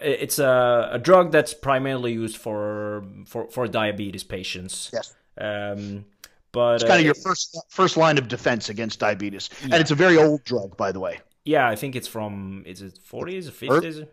[0.00, 4.90] it's a, a drug that's primarily used for for for diabetes patients.
[4.92, 5.14] Yes.
[5.38, 6.04] Um,
[6.52, 9.74] but it's kind uh, of your first first line of defense against diabetes, yeah.
[9.74, 11.18] and it's a very old drug, by the way.
[11.44, 14.08] Yeah, I think it's from is it 40s or 50s?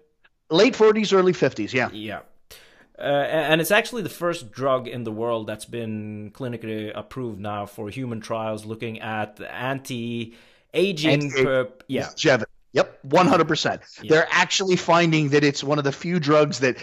[0.49, 1.71] Late 40s, early 50s.
[1.71, 1.89] Yeah.
[1.91, 2.19] Yeah.
[2.97, 7.65] Uh, and it's actually the first drug in the world that's been clinically approved now
[7.65, 11.32] for human trials looking at anti-aging.
[11.32, 12.10] per, yeah.
[12.73, 13.82] Yep, 100%.
[14.01, 14.10] Yeah.
[14.10, 16.77] They're actually finding that it's one of the few drugs that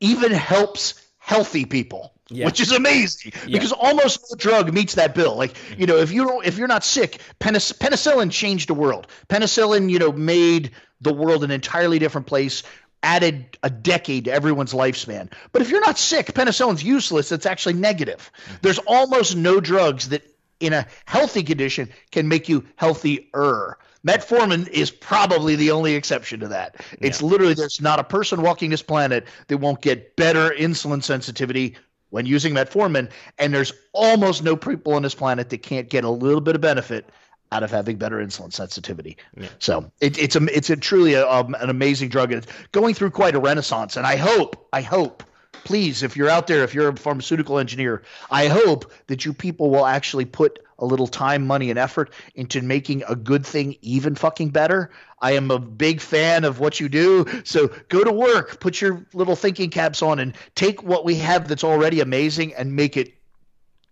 [0.00, 2.12] even helps healthy people.
[2.32, 2.46] Yeah.
[2.46, 3.58] Which is amazing yeah.
[3.58, 5.34] because almost no drug meets that bill.
[5.34, 9.08] Like you know, if you don't, if you're not sick, penicillin changed the world.
[9.28, 10.70] Penicillin, you know, made
[11.00, 12.62] the world an entirely different place
[13.02, 15.30] added a decade to everyone's lifespan.
[15.52, 17.32] But if you're not sick, penicillin's useless.
[17.32, 18.30] It's actually negative.
[18.44, 18.54] Mm-hmm.
[18.62, 20.22] There's almost no drugs that
[20.60, 23.78] in a healthy condition can make you healthier.
[24.06, 26.76] Metformin is probably the only exception to that.
[27.00, 27.28] It's yeah.
[27.28, 31.76] literally there's not a person walking this planet that won't get better insulin sensitivity
[32.08, 36.10] when using metformin, and there's almost no people on this planet that can't get a
[36.10, 37.08] little bit of benefit
[37.52, 39.16] out of having better insulin sensitivity.
[39.36, 39.48] Yeah.
[39.58, 43.10] So it, it's a it's a truly a, um, an amazing drug, it's going through
[43.10, 43.96] quite a renaissance.
[43.96, 45.24] And I hope, I hope,
[45.64, 49.70] please, if you're out there, if you're a pharmaceutical engineer, I hope that you people
[49.70, 54.14] will actually put a little time, money, and effort into making a good thing even
[54.14, 54.90] fucking better.
[55.20, 57.26] I am a big fan of what you do.
[57.44, 61.48] So go to work, put your little thinking caps on, and take what we have
[61.48, 63.12] that's already amazing and make it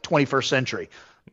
[0.05, 0.91] 21st century.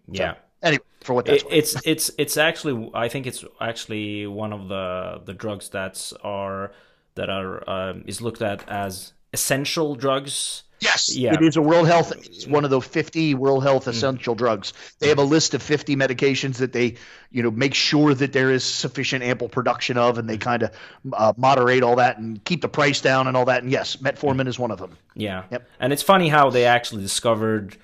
[0.10, 0.34] Yeah.
[0.34, 4.51] So, anyway, for what that's it, it's it's it's actually I think it's actually one
[4.51, 6.71] of the the drugs that's are
[7.15, 10.63] that are um, is looked at as essential drugs.
[10.82, 11.34] Yes, yeah.
[11.34, 12.12] it is a World Health.
[12.12, 13.89] It's one of the 50 World Health mm.
[13.89, 14.38] essential mm.
[14.38, 14.73] drugs.
[14.99, 16.95] They have a list of 50 medications that they,
[17.32, 20.71] you know, make sure that there is sufficient ample production of, and they kind of
[21.13, 23.63] uh, moderate all that and keep the price down and all that.
[23.63, 24.97] And yes, metformin is one of them.
[25.15, 25.45] Yeah.
[25.49, 25.67] Yep.
[25.80, 27.78] And it's funny how they actually discovered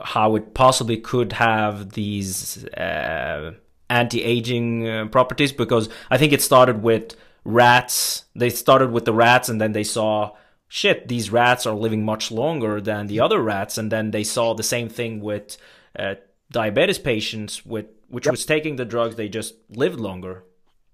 [0.00, 3.52] how it possibly could have these uh,
[3.90, 8.24] anti-aging uh, properties because I think it started with rats.
[8.34, 10.32] They started with the rats and then they saw
[10.68, 14.54] shit these rats are living much longer than the other rats and then they saw
[14.54, 15.56] the same thing with
[15.96, 16.14] uh,
[16.50, 18.32] diabetes patients with which yep.
[18.32, 20.42] was taking the drugs they just lived longer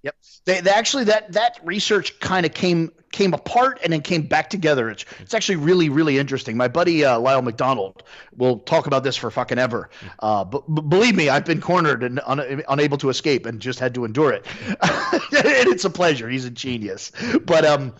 [0.02, 0.16] Yep.
[0.46, 4.48] They, they, actually that that research kind of came came apart and then came back
[4.48, 4.88] together.
[4.88, 6.56] It's it's actually really really interesting.
[6.56, 8.02] My buddy uh, Lyle McDonald
[8.34, 9.90] will talk about this for fucking ever.
[10.20, 13.78] Uh, but, but, believe me, I've been cornered and un, unable to escape and just
[13.78, 14.46] had to endure it.
[14.70, 16.28] and it's a pleasure.
[16.30, 17.12] He's a genius.
[17.44, 17.94] But um,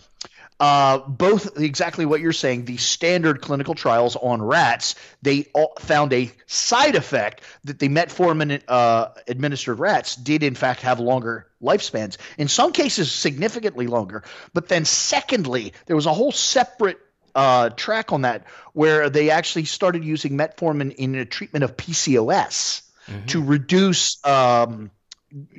[0.61, 2.65] uh, both exactly what you're saying.
[2.65, 4.93] The standard clinical trials on rats,
[5.23, 5.47] they
[5.79, 11.47] found a side effect that the metformin uh, administered rats did in fact have longer
[11.63, 12.17] lifespans.
[12.37, 14.23] In some cases, significantly longer.
[14.53, 16.99] But then, secondly, there was a whole separate
[17.33, 22.83] uh, track on that where they actually started using metformin in a treatment of PCOS
[23.07, 23.25] mm-hmm.
[23.25, 24.23] to reduce.
[24.23, 24.91] Um,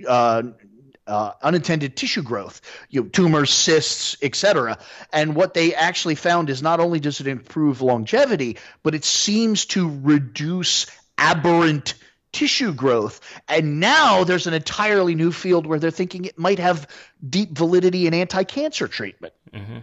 [0.07, 0.45] uh,
[1.07, 4.79] uh, unintended tissue growth, you know, tumors, cysts, etc.
[5.12, 9.67] And what they actually found is not only does it improve longevity, but it seems
[9.67, 10.87] to reduce
[11.19, 11.95] aberrant
[12.33, 13.21] tissue growth.
[13.49, 16.88] And now there's an entirely new field where they're thinking it might have
[17.29, 19.35] deep validity in anti-cancer treatment.
[19.53, 19.79] Mm-hmm.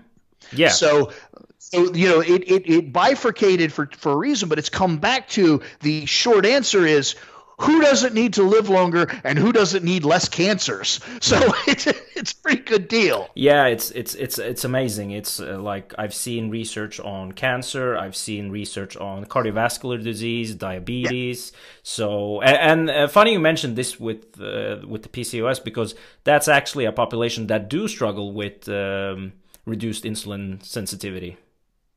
[0.51, 0.69] Yeah.
[0.69, 1.11] So
[1.59, 5.29] so you know it, it, it bifurcated for, for a reason, but it's come back
[5.29, 7.15] to the short answer is
[7.59, 10.99] who doesn't need to live longer and who doesn't need less cancers.
[11.21, 13.29] So it's it's a pretty good deal.
[13.35, 15.11] Yeah, it's it's it's it's amazing.
[15.11, 21.51] It's uh, like I've seen research on cancer, I've seen research on cardiovascular disease, diabetes.
[21.51, 21.59] Yeah.
[21.83, 25.93] So and, and uh, funny you mentioned this with uh, with the PCOS because
[26.23, 29.33] that's actually a population that do struggle with um,
[29.65, 31.37] reduced insulin sensitivity.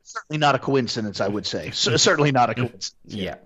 [0.03, 1.70] Certainly not a coincidence, I would say.
[1.70, 2.94] So, certainly not a coincidence.
[3.07, 3.37] yeah.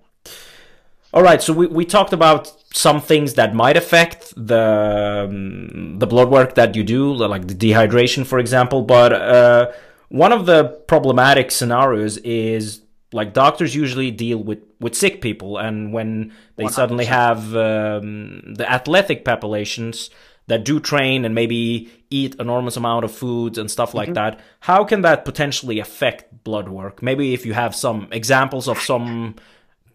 [1.17, 6.07] All right, so we, we talked about some things that might affect the um, the
[6.07, 8.83] blood work that you do, like the dehydration, for example.
[8.83, 9.73] But uh,
[10.11, 12.83] one of the problematic scenarios is
[13.15, 16.71] like doctors usually deal with with sick people, and when they 100%.
[16.73, 20.11] suddenly have um, the athletic populations
[20.49, 24.37] that do train and maybe eat enormous amount of foods and stuff like mm-hmm.
[24.37, 27.03] that, how can that potentially affect blood work?
[27.03, 29.37] Maybe if you have some examples of some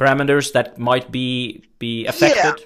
[0.01, 2.59] parameters that might be be affected?
[2.59, 2.65] Yeah.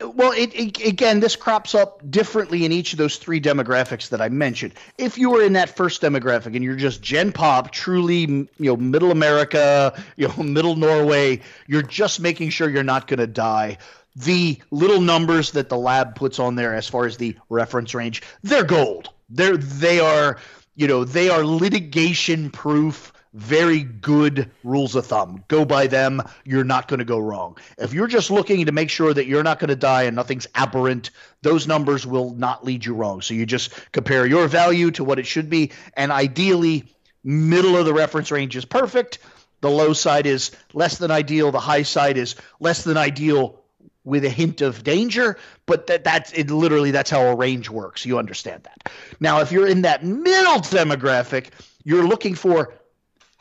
[0.00, 4.20] Well, it, it, again, this crops up differently in each of those three demographics that
[4.20, 4.74] I mentioned.
[4.98, 8.76] If you were in that first demographic and you're just Gen Pop, truly, you know,
[8.76, 13.78] Middle America, you know, Middle Norway, you're just making sure you're not going to die.
[14.16, 18.22] The little numbers that the lab puts on there, as far as the reference range,
[18.42, 19.10] they're gold.
[19.30, 20.38] They're they are,
[20.76, 25.44] you know, they are litigation proof very good rules of thumb.
[25.48, 26.22] Go by them.
[26.44, 27.58] You're not going to go wrong.
[27.76, 30.46] If you're just looking to make sure that you're not going to die and nothing's
[30.54, 31.10] aberrant,
[31.42, 33.20] those numbers will not lead you wrong.
[33.20, 35.72] So you just compare your value to what it should be.
[35.96, 36.84] And ideally,
[37.24, 39.18] middle of the reference range is perfect.
[39.62, 41.50] The low side is less than ideal.
[41.50, 43.60] The high side is less than ideal
[44.04, 48.04] with a hint of danger, but that that's it literally that's how a range works.
[48.04, 48.92] You understand that.
[49.18, 51.48] Now, if you're in that middle demographic,
[51.82, 52.74] you're looking for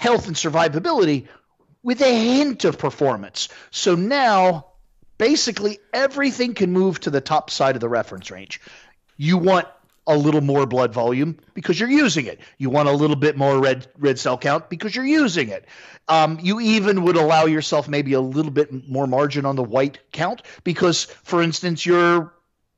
[0.04, 1.28] health and survivability
[1.82, 3.48] with a hint of performance.
[3.72, 4.66] So now
[5.18, 8.60] basically everything can move to the top side of the reference range.
[9.16, 9.66] You want
[10.06, 12.42] a little more blood volume because you're using it.
[12.58, 15.64] You want a little bit more red red cell count because you're using it.
[16.10, 20.00] Um, you even would allow yourself maybe a little bit more margin on the white
[20.12, 22.34] count because, for instance, you're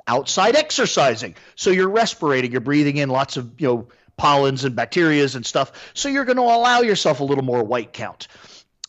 [0.07, 5.35] outside exercising, so you're respirating, you're breathing in lots of you know pollens and bacterias
[5.35, 5.91] and stuff.
[5.93, 8.27] So you're going to allow yourself a little more white count.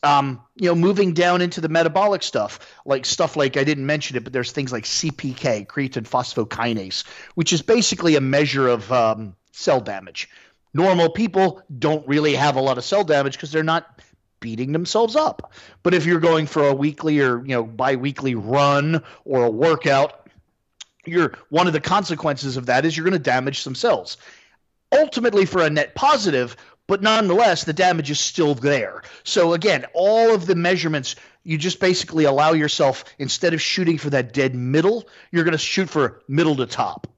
[0.03, 4.17] Um, you know, moving down into the metabolic stuff, like stuff like I didn't mention
[4.17, 9.35] it, but there's things like CPK, creatine phosphokinase, which is basically a measure of um,
[9.53, 10.29] cell damage.
[10.75, 14.01] Normal people don't really have a lot of cell damage because they're not
[14.39, 15.53] beating themselves up.
[15.83, 20.29] But if you're going for a weekly or you know biweekly run or a workout,
[21.07, 24.19] you're one of the consequences of that is you're going to damage some cells
[24.93, 29.03] ultimately for a net positive, but nonetheless, the damage is still there.
[29.25, 34.11] So again, all of the measurements, you just basically allow yourself instead of shooting for
[34.11, 37.09] that dead middle, you're going to shoot for middle to top.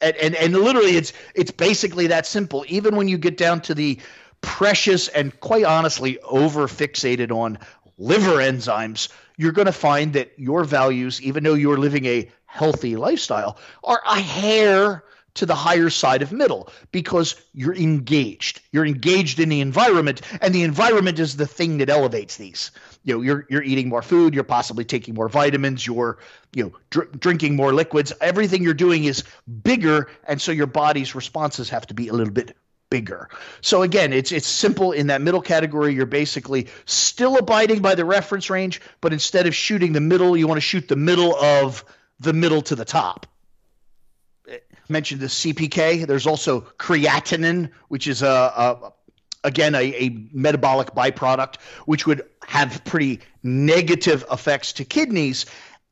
[0.00, 2.64] And, and and literally, it's it's basically that simple.
[2.68, 3.98] Even when you get down to the
[4.40, 7.58] precious and quite honestly over fixated on
[7.98, 12.96] liver enzymes, you're going to find that your values, even though you're living a healthy
[12.96, 18.60] lifestyle, are a hair to the higher side of middle because you're engaged.
[18.72, 22.70] You're engaged in the environment, and the environment is the thing that elevates these.
[23.04, 26.18] You know, you're you're eating more food, you're possibly taking more vitamins, you're
[26.54, 28.12] you know dr- drinking more liquids.
[28.20, 29.24] Everything you're doing is
[29.62, 32.56] bigger, and so your body's responses have to be a little bit
[32.90, 33.28] bigger.
[33.60, 35.94] So again, it's it's simple in that middle category.
[35.94, 40.46] You're basically still abiding by the reference range, but instead of shooting the middle, you
[40.46, 41.84] want to shoot the middle of
[42.18, 43.26] the middle to the top
[44.90, 46.06] mentioned the CPK.
[46.06, 48.92] There's also creatinine, which is a, a
[49.44, 55.46] again a, a, metabolic byproduct, which would have pretty negative effects to kidneys.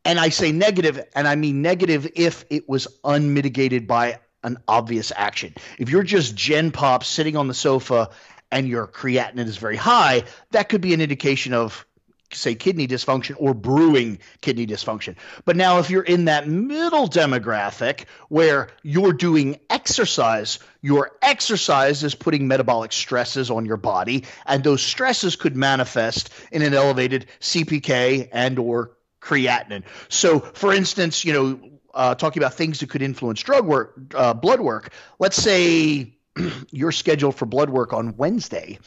[0.04, 5.12] And I say negative, and I mean negative if it was unmitigated by an obvious
[5.14, 5.54] action.
[5.78, 8.10] If you're just Gen Pop sitting on the sofa
[8.50, 11.86] and your creatinine is very high, that could be an indication of
[12.32, 15.16] say kidney dysfunction or brewing kidney dysfunction.
[15.44, 22.14] But now if you're in that middle demographic where you're doing exercise, your exercise is
[22.14, 28.28] putting metabolic stresses on your body and those stresses could manifest in an elevated CPK
[28.32, 29.84] and or creatinine.
[30.08, 31.60] So for instance, you know,
[31.94, 34.92] uh, talking about things that could influence drug work, uh, blood work.
[35.18, 36.14] Let's say
[36.70, 38.78] you're scheduled for blood work on Wednesday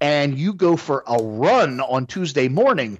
[0.00, 2.98] and you go for a run on Tuesday morning,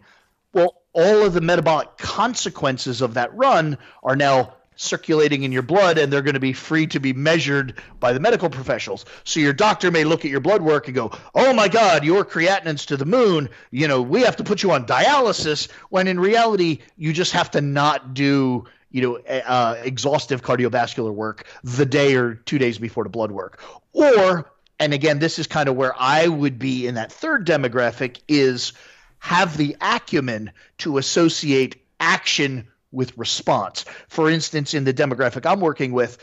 [0.52, 5.98] well, all of the metabolic consequences of that run are now circulating in your blood
[5.98, 9.04] and they're going to be free to be measured by the medical professionals.
[9.24, 12.24] So your doctor may look at your blood work and go, "Oh my god, your
[12.24, 13.50] creatinine's to the moon.
[13.70, 17.50] You know, we have to put you on dialysis." When in reality, you just have
[17.52, 23.04] to not do you know, uh, exhaustive cardiovascular work the day or two days before
[23.04, 23.60] the blood work.
[23.92, 24.50] Or,
[24.80, 28.72] and again, this is kind of where I would be in that third demographic is
[29.18, 33.84] have the acumen to associate action with response.
[34.08, 36.16] For instance, in the demographic I'm working with,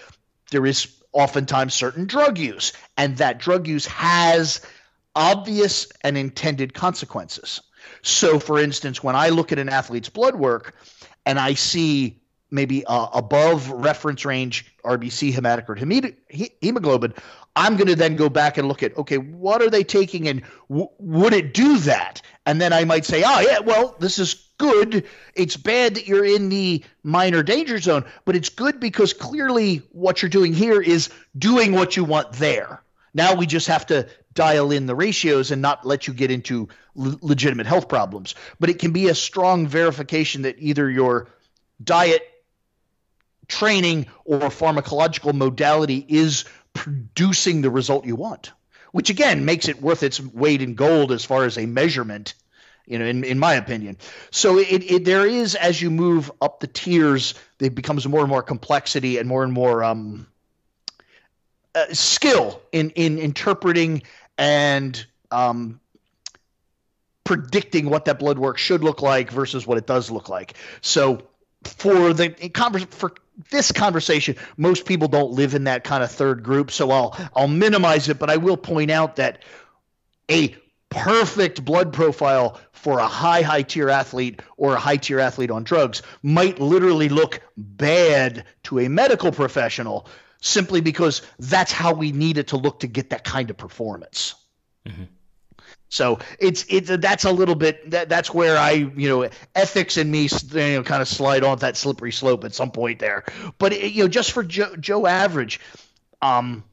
[0.50, 4.60] there is oftentimes certain drug use, and that drug use has
[5.16, 7.62] obvious and intended consequences.
[8.02, 10.76] So, for instance, when I look at an athlete's blood work
[11.26, 16.16] and I see maybe uh, above reference range RBC hematocrit
[16.62, 17.14] hemoglobin,
[17.58, 20.44] I'm going to then go back and look at okay, what are they taking and
[20.70, 22.22] w- would it do that?
[22.46, 25.06] And then I might say, oh yeah, well this is good.
[25.34, 30.22] It's bad that you're in the minor danger zone, but it's good because clearly what
[30.22, 32.84] you're doing here is doing what you want there.
[33.14, 36.70] Now we just have to dial in the ratios and not let you get into
[36.98, 38.36] l- legitimate health problems.
[38.60, 41.30] But it can be a strong verification that either your
[41.84, 42.22] diet
[43.48, 46.46] training or pharmacological modality is
[46.78, 48.52] producing the result you want,
[48.92, 52.36] which again makes it worth its weight in gold as far as a measurement.
[52.86, 53.98] You know, in, in my opinion.
[54.32, 58.30] So it, it there is as you move up the tiers, it becomes more and
[58.30, 60.26] more complexity and more and more um,
[61.76, 64.04] uh, skill in in interpreting
[64.38, 65.82] and um,
[67.26, 70.54] predicting what that blood work should look like versus what it does look like.
[70.80, 71.28] So
[71.74, 72.30] for the
[72.90, 73.14] for
[73.52, 77.48] this conversation, most people don't live in that kind of third group, so I'll I'll
[77.48, 79.44] minimize it, but I will point out that
[80.30, 80.56] a
[80.90, 85.64] perfect blood profile for a high high tier athlete or a high tier athlete on
[85.64, 90.08] drugs might literally look bad to a medical professional
[90.42, 94.36] simply because that's how we need it to look to get that kind of performance.
[94.86, 95.04] Mm-hmm.
[95.90, 100.12] So it's it's that's a little bit that that's where I you know ethics and
[100.12, 103.24] me you know kind of slide off that slippery slope at some point there.
[103.58, 105.62] But it, you know just for Joe, Joe average,
[106.22, 106.64] um,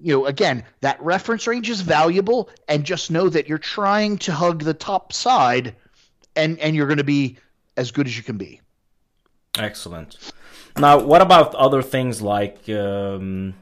[0.00, 4.32] you know again that reference range is valuable, and just know that you're trying to
[4.32, 5.76] hug the top side,
[6.34, 7.38] and and you're going to be
[7.76, 8.60] as good as you can be.
[9.58, 10.32] Excellent.
[10.76, 13.54] Now, what about other things like um,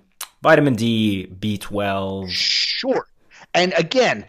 [0.43, 2.29] vitamin D, B12?
[2.31, 3.07] Sure.
[3.53, 4.25] And again,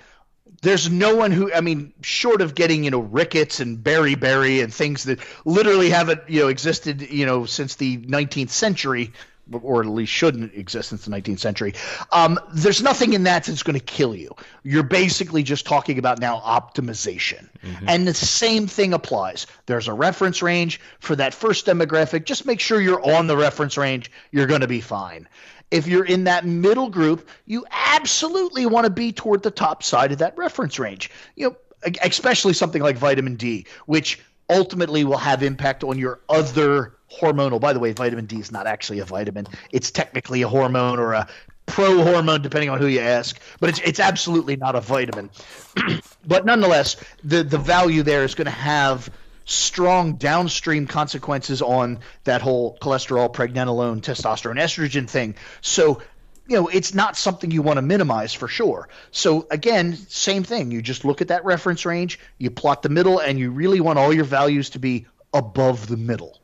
[0.66, 4.74] there's no one who I mean, short of getting you know rickets and beriberi and
[4.74, 9.14] things that literally haven't you know existed you know since the 19th century,
[9.52, 11.76] or at least shouldn't exist since the 19th century.
[12.12, 14.36] Um, there's nothing in that that's going to kill you.
[14.64, 17.88] You're basically just talking about now optimization, mm-hmm.
[17.88, 19.46] and the same thing applies.
[19.68, 22.26] There's a reference range for that first demographic.
[22.26, 24.12] Just make sure you're on the reference range.
[24.32, 25.28] You're going to be fine.
[25.76, 30.14] If you're in that middle group, you absolutely want to be toward the top side
[30.14, 31.12] of that reference range.
[31.36, 31.56] You know,
[32.02, 37.60] especially something like vitamin D, which ultimately will have impact on your other hormonal.
[37.60, 41.12] By the way, vitamin D is not actually a vitamin; it's technically a hormone or
[41.12, 41.28] a
[41.66, 43.38] pro hormone, depending on who you ask.
[43.60, 45.30] But it's it's absolutely not a vitamin.
[46.26, 49.10] but nonetheless, the the value there is going to have
[49.46, 55.36] strong downstream consequences on that whole cholesterol, pregnenolone, testosterone, estrogen thing.
[55.62, 56.02] So,
[56.48, 58.90] you know, it's not something you want to minimize for sure.
[59.12, 60.72] So, again, same thing.
[60.72, 63.98] You just look at that reference range, you plot the middle, and you really want
[63.98, 66.40] all your values to be above the middle.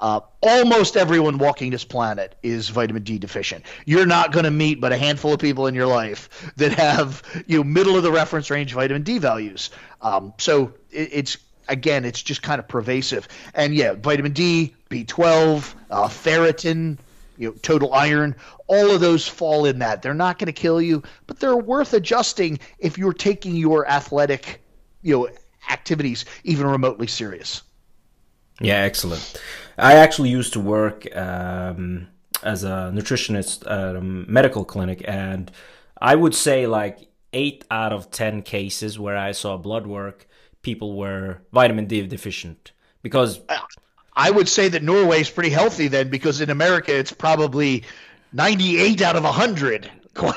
[0.00, 3.66] Uh, almost everyone walking this planet is vitamin D deficient.
[3.84, 7.22] You're not going to meet but a handful of people in your life that have
[7.46, 9.68] you know middle of the reference range vitamin D values.
[10.00, 11.36] Um, so it, it's
[11.70, 13.28] again, it's just kind of pervasive.
[13.54, 16.98] And yeah, vitamin D, B12, uh, ferritin,
[17.38, 20.02] you know, total iron, all of those fall in that.
[20.02, 24.60] They're not going to kill you, but they're worth adjusting if you're taking your athletic,
[25.00, 25.28] you know,
[25.70, 27.62] activities even remotely serious.
[28.60, 29.40] Yeah, excellent.
[29.78, 32.08] I actually used to work um,
[32.42, 35.50] as a nutritionist at a medical clinic, and
[36.00, 40.26] I would say like eight out of ten cases where I saw blood work,
[40.62, 43.40] people were vitamin D deficient because
[44.14, 47.84] I would say that Norway is pretty healthy then because in America it's probably
[48.32, 49.90] 98 out of 100.
[50.22, 50.32] yeah.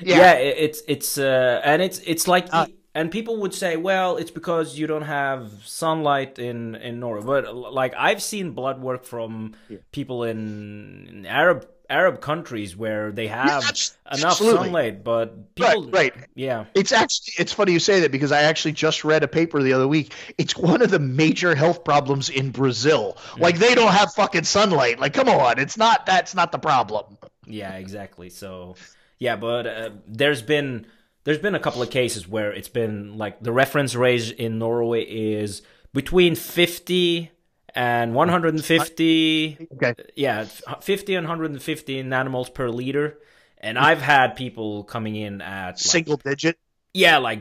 [0.00, 4.30] yeah, it's it's uh, and it's it's like uh, and people would say, well, it's
[4.30, 7.22] because you don't have sunlight in in Norway.
[7.24, 9.78] But like I've seen blood work from yeah.
[9.92, 16.14] people in, in Arab Arab countries where they have Yeah, enough sunlight, but people, Right,
[16.14, 16.26] right.
[16.34, 19.62] yeah, It's actually it's funny you say that because I actually just read a paper
[19.62, 20.12] the other week.
[20.36, 23.16] It's one of the major health problems in Brazil.
[23.38, 24.98] Like they don't have fucking sunlight.
[25.00, 27.16] Like come on, it's not that's not the problem.
[27.46, 28.28] yeah, exactly.
[28.30, 28.76] So,
[29.18, 30.86] yeah, but uh, there's been
[31.24, 35.02] there's been a couple of cases where it's been like the reference range in Norway
[35.04, 35.62] is
[35.94, 37.30] between 50
[37.78, 39.94] and 150 Okay.
[40.16, 43.18] yeah, 50 and 150 nanomoles per liter.
[43.58, 46.58] And I've had people coming in at like, Single digit.
[46.94, 47.40] yeah, like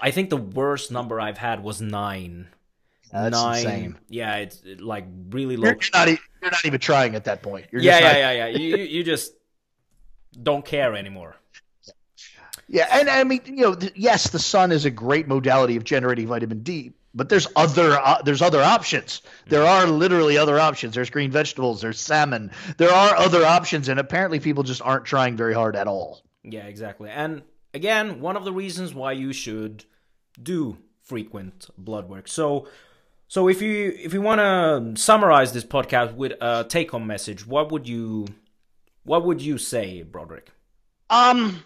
[0.00, 2.48] I think the worst number I've had was nine.
[3.12, 3.58] That's nine.
[3.64, 3.98] insane.
[4.08, 5.68] Yeah, it's like really low.
[5.68, 7.66] You're, you're not you're not even trying at that point.
[7.72, 8.58] You're yeah, just yeah, not- yeah, yeah.
[8.58, 9.32] You you- you just
[10.42, 11.36] don't care anymore.
[12.70, 15.84] Yeah, and I mean, you know, th- yes, the sun is a great modality of
[15.84, 19.22] generating vitamin D, but there's other uh, there's other options.
[19.48, 20.94] There are literally other options.
[20.94, 22.52] There's green vegetables, there's salmon.
[22.78, 26.22] There are other options and apparently people just aren't trying very hard at all.
[26.44, 27.10] Yeah, exactly.
[27.10, 27.42] And
[27.74, 29.84] again, one of the reasons why you should
[30.40, 32.28] do frequent blood work.
[32.28, 32.68] So
[33.26, 37.46] so if you if you want to summarize this podcast with a take home message,
[37.46, 38.28] what would you
[39.02, 40.52] what would you say, Broderick?
[41.10, 41.64] Um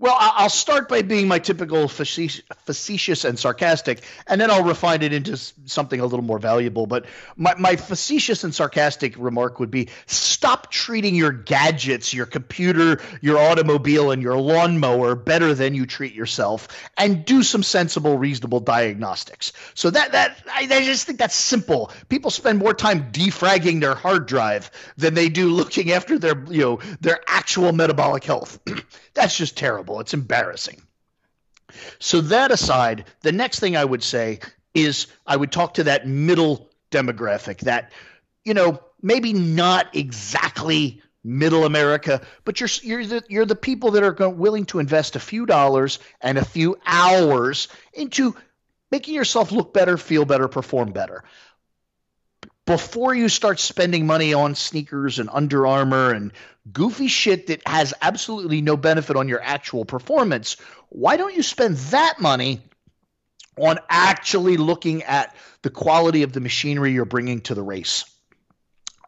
[0.00, 5.02] well, I'll start by being my typical facetious, facetious and sarcastic, and then I'll refine
[5.02, 6.86] it into something a little more valuable.
[6.86, 7.04] But
[7.36, 13.36] my, my facetious and sarcastic remark would be stop treating your gadgets, your computer, your
[13.36, 19.52] automobile, and your lawnmower better than you treat yourself, and do some sensible, reasonable diagnostics.
[19.74, 21.92] So that that I, I just think that's simple.
[22.08, 26.62] People spend more time defragging their hard drive than they do looking after their you
[26.62, 28.58] know their actual metabolic health.
[29.14, 29.89] that's just terrible.
[29.98, 30.80] It's embarrassing.
[31.98, 34.38] So that aside, the next thing I would say
[34.74, 37.92] is I would talk to that middle demographic, that
[38.44, 44.02] you know maybe not exactly middle America, but you're you're the, you're the people that
[44.02, 48.34] are go, willing to invest a few dollars and a few hours into
[48.90, 51.24] making yourself look better, feel better, perform better.
[52.66, 56.32] Before you start spending money on sneakers and Under Armour and
[56.72, 60.56] goofy shit that has absolutely no benefit on your actual performance,
[60.88, 62.60] why don't you spend that money
[63.56, 68.04] on actually looking at the quality of the machinery you're bringing to the race?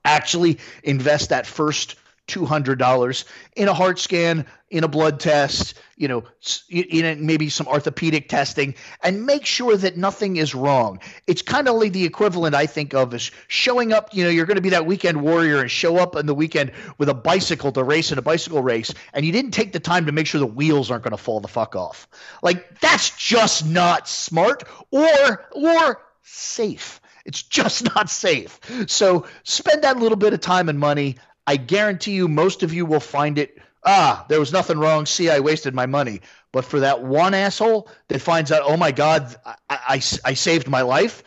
[0.05, 1.97] Actually invest that first
[2.29, 3.25] $200
[3.57, 6.25] in a heart scan, in a blood test, you know,
[6.71, 10.99] in maybe some orthopedic testing, and make sure that nothing is wrong.
[11.27, 14.15] It's kind of like the equivalent, I think, of is showing up.
[14.15, 16.73] You know, you're going to be that weekend warrior and show up on the weekend
[16.97, 20.07] with a bicycle to race in a bicycle race, and you didn't take the time
[20.07, 22.09] to make sure the wheels aren't going to fall the fuck off.
[22.43, 27.01] Like that's just not smart or or safe.
[27.25, 28.59] It's just not safe.
[28.87, 31.17] So spend that little bit of time and money.
[31.47, 33.59] I guarantee you, most of you will find it.
[33.85, 35.07] Ah, there was nothing wrong.
[35.07, 36.21] See, I wasted my money.
[36.53, 40.69] But for that one asshole that finds out, oh my God, I, I, I saved
[40.69, 41.23] my life,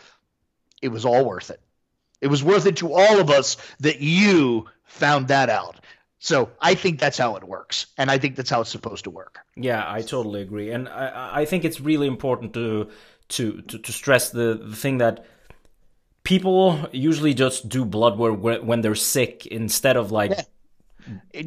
[0.80, 1.60] it was all worth it.
[2.20, 5.80] It was worth it to all of us that you found that out.
[6.18, 7.86] So I think that's how it works.
[7.98, 9.38] And I think that's how it's supposed to work.
[9.54, 12.90] Yeah, I totally agree, and I, I think it's really important to
[13.28, 15.24] to to, to stress the, the thing that
[16.26, 20.36] people usually just do blood work when they're sick instead of like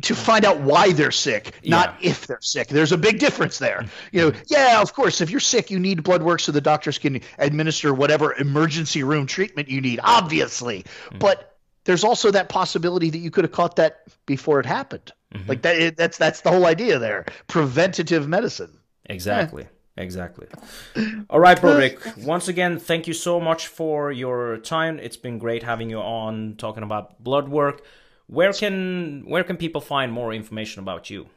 [0.01, 2.69] to find out why they're sick, not if they're sick.
[2.69, 3.85] There's a big difference there.
[4.13, 6.97] You know, yeah, of course, if you're sick, you need blood work so the doctors
[6.97, 10.83] can administer whatever emergency room treatment you need, obviously.
[10.83, 11.17] Mm-hmm.
[11.17, 15.11] But there's also that possibility that you could have caught that before it happened.
[15.33, 15.49] Mm-hmm.
[15.49, 17.25] Like that that's that's the whole idea there.
[17.47, 18.77] Preventative medicine.
[19.05, 19.67] Exactly.
[19.99, 20.47] Exactly.
[21.29, 21.99] All right, Broderick.
[22.23, 24.97] Once again, thank you so much for your time.
[24.97, 27.83] It's been great having you on talking about blood work.
[28.27, 31.27] Where can where can people find more information about you?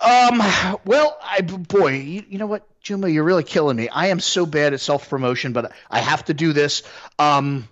[0.00, 0.40] Um.
[0.84, 3.88] Well, I boy, you, you know what, Juma, you're really killing me.
[3.88, 6.84] I am so bad at self promotion, but I have to do this.
[7.18, 7.68] Um,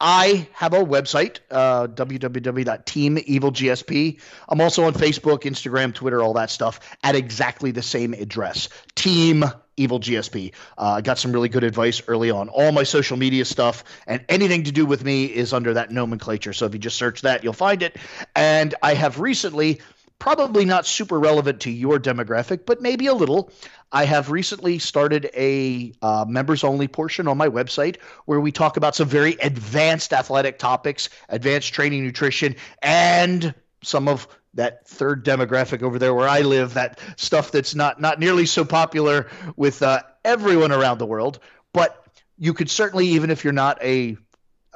[0.00, 4.20] I have a website, uh, www.teamevilgsp.
[4.48, 9.44] I'm also on Facebook, Instagram, Twitter, all that stuff at exactly the same address, Team
[9.76, 10.52] Evil GSP.
[10.76, 12.48] Uh, I got some really good advice early on.
[12.48, 16.52] All my social media stuff and anything to do with me is under that nomenclature.
[16.52, 17.96] So if you just search that, you'll find it.
[18.34, 19.80] And I have recently
[20.18, 23.50] probably not super relevant to your demographic, but maybe a little.
[23.92, 27.96] I have recently started a uh, members only portion on my website
[28.26, 34.26] where we talk about some very advanced athletic topics, advanced training, nutrition, and some of
[34.54, 38.64] that third demographic over there where I live, that stuff that's not not nearly so
[38.64, 41.38] popular with uh, everyone around the world.
[41.72, 42.04] But
[42.38, 44.16] you could certainly, even if you're not a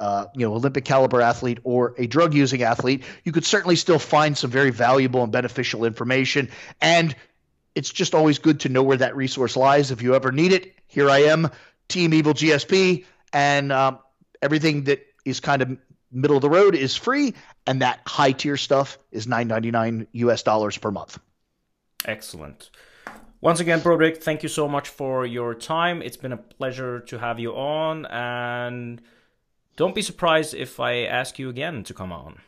[0.03, 3.99] uh, you know Olympic caliber athlete or a drug using athlete, you could certainly still
[3.99, 6.49] find some very valuable and beneficial information.
[6.81, 7.15] And
[7.73, 9.91] it's just always good to know where that resource lies.
[9.91, 11.49] If you ever need it, here I am,
[11.87, 13.99] Team Evil GSP, and um,
[14.41, 15.77] everything that is kind of
[16.11, 17.33] middle of the road is free,
[17.65, 21.17] and that high tier stuff is nine ninety nine US dollars per month.
[22.05, 22.69] Excellent.
[23.39, 26.01] Once again, Broderick, thank you so much for your time.
[26.01, 29.01] It's been a pleasure to have you on, and
[29.75, 32.39] don't be surprised if I ask you again to come on.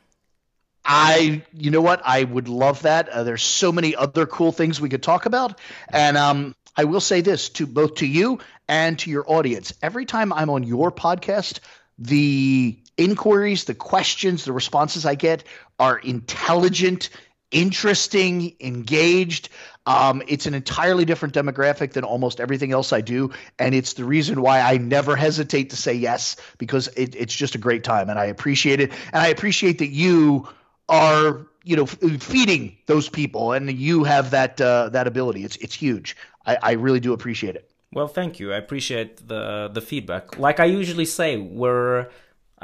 [0.85, 2.01] I, you know what?
[2.05, 3.09] I would love that.
[3.09, 5.59] Uh, there's so many other cool things we could talk about,
[5.89, 10.05] and um, I will say this to both to you and to your audience: every
[10.05, 11.59] time I'm on your podcast,
[11.97, 15.43] the inquiries, the questions, the responses I get
[15.79, 17.09] are intelligent,
[17.51, 19.49] interesting, engaged.
[19.85, 24.05] Um, it's an entirely different demographic than almost everything else I do, and it's the
[24.05, 28.09] reason why I never hesitate to say yes because it, it's just a great time,
[28.09, 30.47] and I appreciate it, and I appreciate that you
[30.89, 35.43] are you know feeding those people, and you have that uh, that ability.
[35.43, 36.17] It's it's huge.
[36.45, 37.69] I, I really do appreciate it.
[37.93, 38.51] Well, thank you.
[38.51, 40.37] I appreciate the the feedback.
[40.39, 42.09] Like I usually say, we're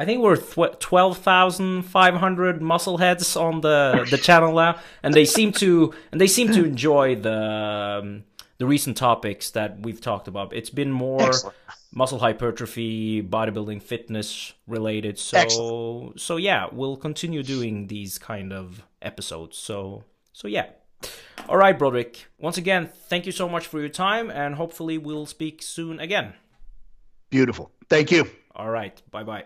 [0.02, 5.14] I think we're th- twelve thousand five hundred muscleheads on the the channel now, and
[5.14, 7.40] they seem to and they seem to enjoy the
[8.02, 8.24] um,
[8.58, 10.54] the recent topics that we've talked about.
[10.54, 11.56] It's been more Excellent.
[11.94, 15.20] muscle hypertrophy, bodybuilding, fitness related.
[15.20, 16.20] So Excellent.
[16.20, 19.56] so yeah, we'll continue doing these kind of episodes.
[19.60, 20.66] So so yeah.
[21.48, 22.26] All right, Broderick.
[22.40, 26.34] Once again, thank you so much for your time, and hopefully we'll speak soon again.
[27.30, 27.72] Beautiful.
[27.88, 28.28] Thank you.
[28.56, 29.00] All right.
[29.12, 29.46] Bye bye